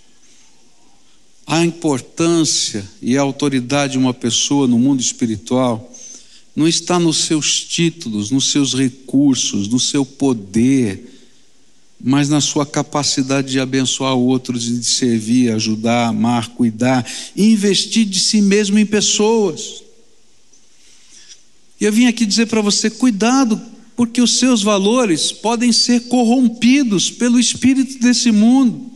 A 1.46 1.64
importância 1.64 2.84
e 3.00 3.16
a 3.16 3.22
autoridade 3.22 3.92
de 3.94 4.00
uma 4.00 4.12
pessoa 4.12 4.68
no 4.68 4.80
mundo 4.80 5.02
espiritual 5.02 5.94
não 6.56 6.68
está 6.68 6.98
nos 6.98 7.18
seus 7.18 7.64
títulos, 7.64 8.32
nos 8.32 8.50
seus 8.50 8.74
recursos, 8.74 9.68
no 9.68 9.80
seu 9.80 10.04
poder, 10.04 11.13
mas 12.06 12.28
na 12.28 12.42
sua 12.42 12.66
capacidade 12.66 13.50
de 13.50 13.62
abençoar 13.62 14.14
outros 14.14 14.64
de 14.64 14.84
servir, 14.84 15.54
ajudar, 15.54 16.10
amar, 16.10 16.50
cuidar 16.50 17.10
investir 17.34 18.06
de 18.06 18.20
si 18.20 18.42
mesmo 18.42 18.78
em 18.78 18.86
pessoas. 18.86 19.82
E 21.80 21.86
eu 21.86 21.94
vim 21.94 22.08
aqui 22.08 22.26
dizer 22.26 22.48
para 22.48 22.60
você: 22.60 22.90
cuidado, 22.90 23.60
porque 23.96 24.22
os 24.22 24.38
seus 24.38 24.62
valores 24.62 25.32
podem 25.32 25.72
ser 25.72 26.02
corrompidos 26.10 27.10
pelo 27.10 27.40
espírito 27.40 27.98
desse 28.00 28.34
mundo. 28.34 28.92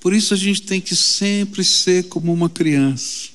Por 0.00 0.12
isso 0.12 0.34
a 0.34 0.36
gente 0.36 0.62
tem 0.62 0.82
que 0.82 0.94
sempre 0.94 1.64
ser 1.64 2.08
como 2.08 2.30
uma 2.30 2.50
criança 2.50 3.30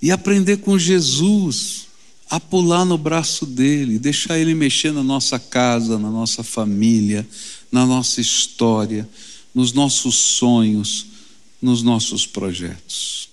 e 0.00 0.12
aprender 0.12 0.58
com 0.58 0.78
Jesus 0.78 1.86
a 2.28 2.40
pular 2.40 2.84
no 2.84 2.98
braço 2.98 3.46
dele, 3.46 3.98
deixar 3.98 4.38
ele 4.38 4.54
mexer 4.54 4.92
na 4.92 5.02
nossa 5.02 5.38
casa, 5.38 5.98
na 5.98 6.10
nossa 6.10 6.42
família, 6.42 7.26
na 7.70 7.86
nossa 7.86 8.20
história, 8.20 9.08
nos 9.54 9.72
nossos 9.72 10.16
sonhos, 10.16 11.06
nos 11.62 11.82
nossos 11.82 12.26
projetos. 12.26 13.28